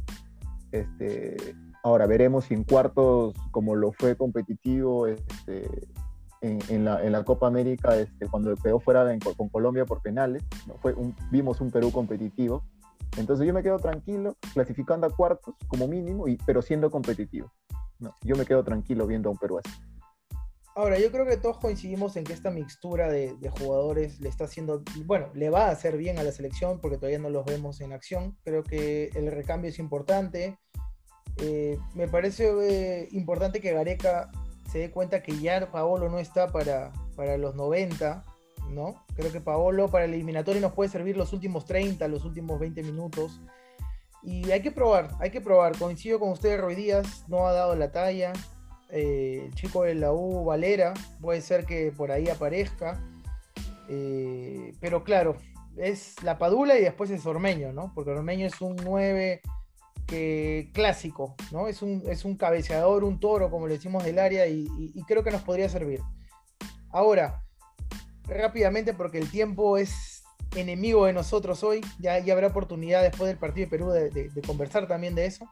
Este, 0.71 1.37
ahora 1.83 2.07
veremos 2.07 2.47
si 2.47 2.55
en 2.55 2.65
cuartos, 2.65 3.35
como 3.51 3.75
lo 3.77 3.93
fue 3.93 4.17
competitivo 4.17 5.07
este, 5.07 5.69
en, 6.41 6.85
la, 6.85 7.03
en, 7.05 7.13
la, 7.13 7.25
Copa 7.25 7.47
América, 7.47 7.97
este, 7.97 8.27
cuando 8.27 8.55
quedó 8.57 8.81
fuera 8.81 9.07
con 9.37 9.49
Colombia 9.49 9.85
por 9.85 10.03
penales, 10.03 10.43
¿no? 10.67 10.75
fue 10.79 10.93
un, 10.95 11.15
vimos 11.31 11.61
un 11.61 11.71
Perú 11.71 11.91
competitivo. 11.91 12.63
Entonces 13.17 13.47
yo 13.47 13.55
me 13.55 13.63
quedo 13.63 13.79
tranquilo, 13.79 14.37
clasificando 14.53 15.07
a 15.07 15.11
cuartos 15.11 15.55
como 15.69 15.87
mínimo, 15.87 16.27
y, 16.27 16.37
pero 16.45 16.63
siendo 16.63 16.91
competitivo. 16.91 17.53
No, 18.01 18.15
yo 18.23 18.35
me 18.35 18.45
quedo 18.45 18.65
tranquilo 18.65 19.07
viendo 19.07 19.29
a 19.29 19.33
un 19.33 19.39
Perú 19.39 19.59
así. 19.59 19.71
Ahora, 20.77 20.99
yo 20.99 21.13
creo 21.13 21.25
que 21.25 21.37
todos 21.37 21.59
coincidimos 21.59 22.17
en 22.17 22.25
que 22.25 22.33
esta 22.33 22.51
mixtura 22.51 23.09
de, 23.09 23.37
jugadores 23.61 24.21
le 24.21 24.29
está 24.29 24.45
haciendo, 24.45 24.83
bueno, 25.05 25.31
le 25.33 25.49
va 25.49 25.67
a 25.67 25.71
hacer 25.71 25.97
bien 25.97 26.19
a 26.19 26.25
la 26.25 26.33
selección 26.33 26.81
porque 26.81 26.97
todavía 26.97 27.21
no 27.21 27.31
los 27.31 27.45
vemos 27.45 27.81
en 27.81 27.93
acción. 27.93 28.37
Creo 28.43 28.65
que 28.65 29.11
el 29.15 29.31
recambio 29.31 29.71
es 29.71 29.79
importante. 29.79 30.59
Eh, 31.37 31.79
me 31.95 32.09
parece 32.09 32.51
eh, 32.63 33.09
importante 33.13 33.61
que 33.61 33.73
Gareca 33.73 34.33
se 34.69 34.79
dé 34.79 34.91
cuenta 34.91 35.23
que 35.23 35.39
ya 35.39 35.71
Paolo 35.71 36.09
no 36.09 36.19
está 36.19 36.49
para, 36.49 36.93
para 37.15 37.39
los 37.39 37.55
90, 37.55 38.25
¿no? 38.71 39.05
Creo 39.15 39.31
que 39.31 39.41
Paolo 39.41 39.89
para 39.89 40.07
el 40.07 40.15
eliminatorio 40.15 40.61
nos 40.61 40.73
puede 40.73 40.91
servir 40.91 41.17
los 41.17 41.33
últimos 41.33 41.67
30, 41.67 42.09
los 42.09 42.25
últimos 42.25 42.59
20 42.59 42.83
minutos. 42.83 43.41
Y 44.25 44.51
hay 44.51 44.61
que 44.61 44.73
probar, 44.73 45.11
hay 45.21 45.31
que 45.31 45.41
probar. 45.41 45.79
Coincido 45.79 46.19
con 46.19 46.31
ustedes, 46.31 46.61
Roy 46.61 46.75
Díaz 46.75 47.29
no 47.29 47.47
ha 47.47 47.53
dado 47.53 47.77
la 47.77 47.93
talla. 47.93 48.33
Eh, 48.97 49.47
el 49.47 49.55
chico 49.55 49.83
de 49.83 49.97
la 49.97 50.13
U 50.13 50.45
Valera, 50.45 50.95
puede 51.21 51.41
ser 51.41 51.67
que 51.67 51.91
por 51.91 52.13
ahí 52.13 52.29
aparezca. 52.29 53.03
Eh, 53.89 54.73
pero 54.81 55.03
claro, 55.03 55.37
es 55.77 56.23
la 56.23 56.39
Padula 56.39 56.79
y 56.79 56.83
después 56.83 57.11
es 57.11 57.27
Ormeño, 57.27 57.73
¿no? 57.73 57.91
Porque 57.93 58.13
Ormeño 58.13 58.47
es 58.47 58.61
un 58.61 58.77
9 58.77 59.41
que, 60.07 60.71
clásico, 60.73 61.35
¿no? 61.51 61.67
Es 61.67 61.83
un, 61.83 62.05
es 62.07 62.25
un 62.25 62.37
cabeceador, 62.37 63.03
un 63.03 63.19
toro, 63.19 63.51
como 63.51 63.67
le 63.67 63.75
decimos 63.75 64.05
del 64.05 64.21
área, 64.21 64.47
y, 64.47 64.69
creo 65.09 65.25
que 65.25 65.33
nos 65.33 65.43
podría 65.43 65.69
servir. 65.69 66.01
Ahora, 66.91 67.43
rápidamente, 68.29 68.95
porque 68.95 69.19
el 69.19 69.29
tiempo 69.29 69.77
es 69.77 70.23
enemigo 70.55 71.07
de 71.07 71.13
nosotros 71.13 71.65
hoy, 71.65 71.81
ya, 71.99 72.15
habrá 72.33 72.47
oportunidad 72.47 73.03
después 73.03 73.27
del 73.27 73.39
partido 73.39 73.67
de 73.67 73.71
Perú 73.71 73.91
de 73.91 74.43
conversar 74.47 74.87
también 74.87 75.17
de 75.17 75.27
eso 75.27 75.49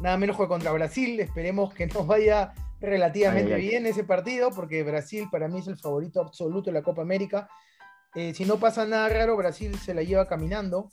nada 0.00 0.16
menos 0.16 0.36
juega 0.36 0.48
contra 0.48 0.72
Brasil. 0.72 1.18
Esperemos 1.20 1.72
que 1.74 1.86
nos 1.86 2.06
vaya 2.06 2.52
relativamente 2.80 3.54
bien 3.56 3.86
ese 3.86 4.04
partido, 4.04 4.50
porque 4.50 4.82
Brasil 4.82 5.28
para 5.30 5.48
mí 5.48 5.58
es 5.58 5.66
el 5.66 5.78
favorito 5.78 6.20
absoluto 6.20 6.70
de 6.70 6.74
la 6.74 6.82
Copa 6.82 7.02
América. 7.02 7.48
Eh, 8.14 8.34
si 8.34 8.44
no 8.44 8.58
pasa 8.58 8.86
nada 8.86 9.08
raro, 9.08 9.36
Brasil 9.36 9.76
se 9.78 9.94
la 9.94 10.02
lleva 10.02 10.26
caminando. 10.26 10.90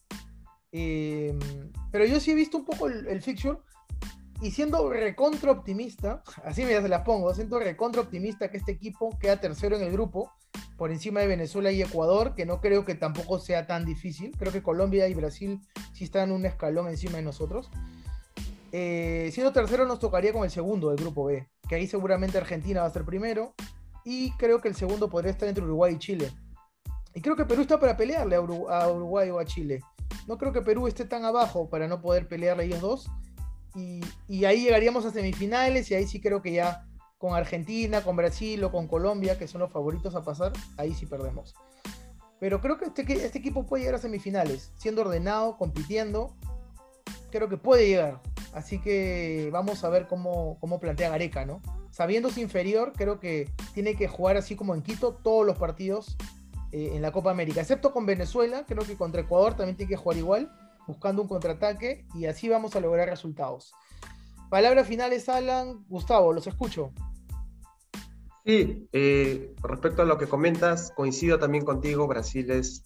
Eh, 0.71 1.37
pero 1.91 2.05
yo 2.05 2.19
sí 2.19 2.31
he 2.31 2.35
visto 2.35 2.57
un 2.57 2.65
poco 2.65 2.87
el, 2.87 3.07
el, 3.07 3.21
fixture 3.21 3.59
y 4.41 4.51
siendo 4.51 4.91
recontra 4.91 5.51
optimista, 5.51 6.21
así 6.43 6.63
me 6.63 6.79
se 6.79 6.89
las 6.89 7.01
pongo, 7.01 7.33
siendo 7.33 7.57
recontra 7.57 8.01
optimista 8.01 8.51
que 8.51 8.57
este 8.57 8.73
equipo 8.73 9.17
queda 9.17 9.39
tercero 9.39 9.77
en 9.77 9.83
el 9.83 9.91
grupo, 9.91 10.31
por 10.77 10.91
encima 10.91 11.21
de 11.21 11.27
Venezuela 11.27 11.71
y 11.71 11.81
Ecuador, 11.81 12.35
que 12.35 12.45
no 12.45 12.61
creo 12.61 12.85
que 12.85 12.95
tampoco 12.95 13.39
sea 13.39 13.65
tan 13.65 13.83
difícil. 13.83 14.35
Creo 14.37 14.53
que 14.53 14.61
Colombia 14.61 15.07
y 15.07 15.13
Brasil 15.15 15.59
sí 15.93 16.03
están 16.03 16.31
un 16.31 16.45
escalón 16.45 16.87
encima 16.87 17.17
de 17.17 17.23
nosotros. 17.23 17.69
Eh, 18.71 19.29
siendo 19.33 19.53
tercero 19.53 19.85
nos 19.85 19.99
tocaría 19.99 20.33
con 20.33 20.43
el 20.43 20.51
segundo 20.51 20.89
del 20.89 20.97
grupo 20.97 21.25
B, 21.25 21.47
que 21.67 21.75
ahí 21.75 21.87
seguramente 21.87 22.37
Argentina 22.37 22.81
va 22.81 22.87
a 22.87 22.91
ser 22.91 23.05
primero 23.05 23.53
y 24.03 24.31
creo 24.31 24.61
que 24.61 24.67
el 24.67 24.75
segundo 24.75 25.09
podría 25.09 25.31
estar 25.31 25.47
entre 25.47 25.63
Uruguay 25.63 25.95
y 25.95 25.99
Chile. 25.99 26.31
Y 27.13 27.21
creo 27.21 27.35
que 27.35 27.45
Perú 27.45 27.61
está 27.61 27.79
para 27.79 27.97
pelearle 27.97 28.35
a, 28.35 28.41
Uruguay 28.41 29.29
o 29.31 29.39
a 29.39 29.45
Chile. 29.45 29.81
No 30.27 30.37
creo 30.37 30.53
que 30.53 30.61
Perú 30.61 30.87
esté 30.87 31.05
tan 31.05 31.25
abajo 31.25 31.69
para 31.69 31.87
no 31.87 32.01
poder 32.01 32.27
pelearle 32.27 32.63
a 32.63 32.65
ellos 32.67 32.81
dos. 32.81 33.09
Y, 33.75 34.45
ahí 34.45 34.63
llegaríamos 34.63 35.05
a 35.05 35.11
semifinales 35.11 35.91
y 35.91 35.95
ahí 35.95 36.07
sí 36.07 36.21
creo 36.21 36.41
que 36.41 36.53
ya 36.53 36.85
con 37.17 37.35
Argentina, 37.35 38.01
con 38.01 38.15
Brasil 38.15 38.63
o 38.63 38.71
con 38.71 38.87
Colombia, 38.87 39.37
que 39.37 39.47
son 39.47 39.61
los 39.61 39.71
favoritos 39.71 40.15
a 40.15 40.23
pasar, 40.23 40.53
ahí 40.77 40.93
sí 40.93 41.05
perdemos. 41.05 41.53
Pero 42.39 42.61
creo 42.61 42.77
que 42.77 42.85
este, 42.85 43.01
este 43.25 43.39
equipo 43.39 43.65
puede 43.65 43.83
llegar 43.83 43.95
a 43.95 44.01
semifinales, 44.01 44.71
siendo 44.77 45.01
ordenado, 45.01 45.57
compitiendo. 45.57 46.35
Creo 47.31 47.49
que 47.49 47.57
puede 47.57 47.87
llegar. 47.87 48.21
Así 48.53 48.79
que 48.79 49.49
vamos 49.51 49.83
a 49.83 49.89
ver 49.89 50.07
cómo, 50.07 50.57
plantea 50.79 51.09
Gareca, 51.09 51.45
¿no? 51.45 51.61
Sabiéndose 51.91 52.41
inferior, 52.41 52.93
creo 52.95 53.19
que 53.19 53.51
tiene 53.73 53.95
que 53.95 54.07
jugar 54.07 54.37
así 54.37 54.55
como 54.55 54.73
en 54.73 54.81
Quito 54.81 55.13
todos 55.15 55.45
los 55.45 55.57
partidos 55.57 56.17
eh, 56.71 56.91
en 56.93 57.01
la 57.01 57.11
Copa 57.11 57.31
América, 57.31 57.61
excepto 57.61 57.91
con 57.91 58.05
Venezuela, 58.05 58.65
creo 58.67 58.85
que 58.85 58.97
contra 58.97 59.21
Ecuador 59.21 59.55
también 59.55 59.77
tiene 59.77 59.89
que 59.89 59.97
jugar 59.97 60.17
igual, 60.17 60.51
buscando 60.87 61.21
un 61.21 61.27
contraataque 61.27 62.05
y 62.15 62.25
así 62.25 62.49
vamos 62.49 62.75
a 62.75 62.79
lograr 62.79 63.07
resultados. 63.09 63.73
Palabras 64.49 64.87
finales, 64.87 65.27
Alan. 65.27 65.83
Gustavo, 65.89 66.31
los 66.31 66.47
escucho. 66.47 66.93
Sí, 68.45 68.87
eh, 68.93 69.53
respecto 69.61 70.03
a 70.03 70.05
lo 70.05 70.17
que 70.17 70.27
comentas, 70.27 70.91
coincido 70.95 71.37
también 71.37 71.65
contigo, 71.65 72.07
Brasil 72.07 72.49
es 72.51 72.83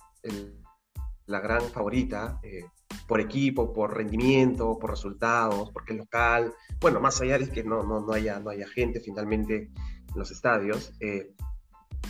la 1.27 1.39
gran 1.39 1.61
favorita. 1.61 2.39
Eh, 2.43 2.65
por 3.11 3.19
equipo, 3.19 3.73
por 3.73 3.93
rendimiento, 3.93 4.79
por 4.79 4.91
resultados, 4.91 5.69
porque 5.71 5.91
es 5.91 5.99
local. 5.99 6.53
Bueno, 6.79 7.01
más 7.01 7.19
allá 7.19 7.37
de 7.37 7.49
que 7.49 7.61
no, 7.61 7.83
no, 7.83 7.99
no, 7.99 8.13
haya, 8.13 8.39
no 8.39 8.51
haya 8.51 8.65
gente 8.69 9.01
finalmente 9.01 9.69
en 10.07 10.15
los 10.15 10.31
estadios, 10.31 10.93
eh, 11.01 11.33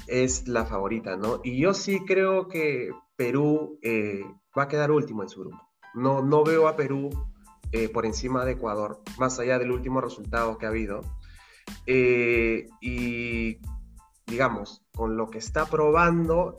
es 0.06 0.48
la 0.48 0.64
favorita, 0.64 1.18
¿no? 1.18 1.42
Y 1.44 1.60
yo 1.60 1.74
sí 1.74 2.02
creo 2.06 2.48
que 2.48 2.92
Perú 3.16 3.80
eh, 3.82 4.22
va 4.56 4.64
a 4.64 4.68
quedar 4.68 4.92
último 4.92 5.24
en 5.24 5.30
su 5.30 5.40
grupo. 5.40 5.58
No, 5.96 6.22
no 6.22 6.44
veo 6.44 6.68
a 6.68 6.76
Perú 6.76 7.10
eh, 7.72 7.90
por 7.90 8.06
encima 8.06 8.46
de 8.46 8.52
Ecuador, 8.52 9.02
más 9.18 9.40
allá 9.40 9.58
del 9.58 9.72
último 9.72 10.02
resultado 10.02 10.60
que 10.60 10.68
ha 10.68 10.70
habido. 10.70 11.02
y 11.88 13.58
digamos, 14.28 14.84
con 14.94 15.18
lo 15.18 15.32
que 15.32 15.40
está 15.40 15.66
probando, 15.66 16.58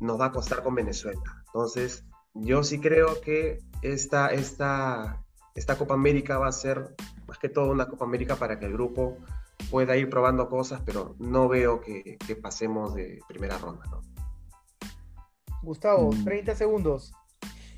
nos 0.00 0.18
va 0.18 0.24
a 0.24 0.32
costar 0.32 0.62
con 0.62 0.74
Venezuela. 0.74 1.20
Entonces, 1.48 2.06
yo 2.40 2.62
sí 2.62 2.80
creo 2.80 3.20
que 3.20 3.58
esta, 3.82 4.28
esta, 4.28 5.22
esta 5.54 5.78
Copa 5.78 5.94
América 5.94 6.38
va 6.38 6.48
a 6.48 6.52
ser 6.52 6.94
más 7.26 7.38
que 7.38 7.48
todo 7.48 7.70
una 7.70 7.88
Copa 7.88 8.04
América 8.04 8.36
para 8.36 8.58
que 8.58 8.66
el 8.66 8.72
grupo 8.72 9.18
pueda 9.70 9.96
ir 9.96 10.08
probando 10.08 10.48
cosas, 10.48 10.82
pero 10.84 11.14
no 11.18 11.48
veo 11.48 11.80
que, 11.80 12.18
pasemos 12.40 12.94
de 12.94 13.20
primera 13.28 13.58
ronda. 13.58 13.84
Gustavo, 15.62 16.12
Mm. 16.12 16.24
30 16.24 16.54
segundos. 16.54 17.12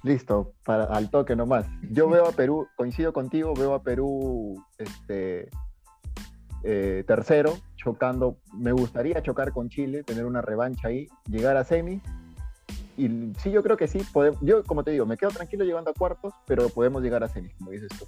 Listo, 0.02 0.54
para, 0.64 0.84
al 0.84 1.10
toque 1.10 1.36
nomás. 1.36 1.66
Yo 1.90 2.08
veo 2.08 2.26
a 2.26 2.32
Perú, 2.32 2.66
coincido 2.76 3.12
contigo, 3.12 3.52
veo 3.54 3.74
a 3.74 3.82
Perú 3.82 4.54
este, 4.78 5.50
eh, 6.62 7.04
tercero, 7.06 7.58
chocando. 7.76 8.38
Me 8.54 8.72
gustaría 8.72 9.22
chocar 9.22 9.52
con 9.52 9.68
Chile, 9.68 10.02
tener 10.02 10.24
una 10.24 10.40
revancha 10.40 10.88
ahí, 10.88 11.06
llegar 11.26 11.56
a 11.56 11.64
semis. 11.64 12.02
Y 13.06 13.32
sí, 13.38 13.50
yo 13.50 13.62
creo 13.62 13.76
que 13.76 13.88
sí. 13.88 14.00
pode- 14.12 14.36
yo, 14.42 14.62
como 14.64 14.84
te 14.84 14.90
digo, 14.90 15.06
me 15.06 15.16
quedo 15.16 15.30
tranquilo 15.30 15.64
llegando 15.64 15.90
a 15.90 15.94
cuartos, 15.94 16.34
pero 16.46 16.68
podemos 16.68 17.02
llegar 17.02 17.22
a 17.24 17.28
semis, 17.28 17.54
como 17.56 17.70
dices 17.70 17.88
tú. 17.98 18.04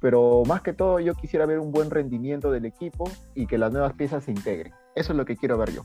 Pero 0.00 0.42
más 0.46 0.62
que 0.62 0.72
todo, 0.72 0.98
yo 1.00 1.14
quisiera 1.14 1.46
ver 1.46 1.58
un 1.58 1.72
buen 1.72 1.90
rendimiento 1.90 2.50
del 2.50 2.64
equipo 2.66 3.04
y 3.34 3.46
que 3.46 3.58
las 3.58 3.72
nuevas 3.72 3.92
piezas 3.94 4.24
se 4.24 4.30
integren. 4.30 4.72
Eso 4.94 5.12
es 5.12 5.16
lo 5.16 5.24
que 5.24 5.36
quiero 5.36 5.56
ver 5.58 5.72
yo. 5.72 5.82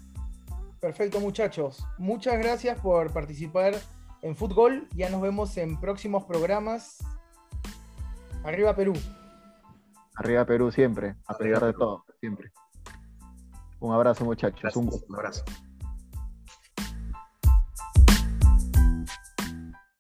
Perfecto, 0.80 1.20
muchachos. 1.20 1.86
Muchas 1.98 2.38
gracias 2.38 2.80
por 2.80 3.12
participar 3.12 3.74
en 4.22 4.36
Fútbol. 4.36 4.88
Ya 4.96 5.10
nos 5.10 5.22
vemos 5.22 5.56
en 5.58 5.80
próximos 5.80 6.24
programas. 6.26 6.98
Arriba 8.44 8.76
Perú. 8.76 8.94
Arriba 10.16 10.46
Perú 10.46 10.72
siempre, 10.72 11.16
a 11.28 11.38
pesar 11.38 11.66
de 11.66 11.74
todo, 11.74 12.04
siempre. 12.20 12.52
Un 13.80 13.94
abrazo 13.94 14.26
muchachos, 14.26 14.60
Gracias. 14.62 14.76
un 14.78 14.90
gusto. 14.90 15.06
Un 15.10 15.16
abrazo. 15.16 15.44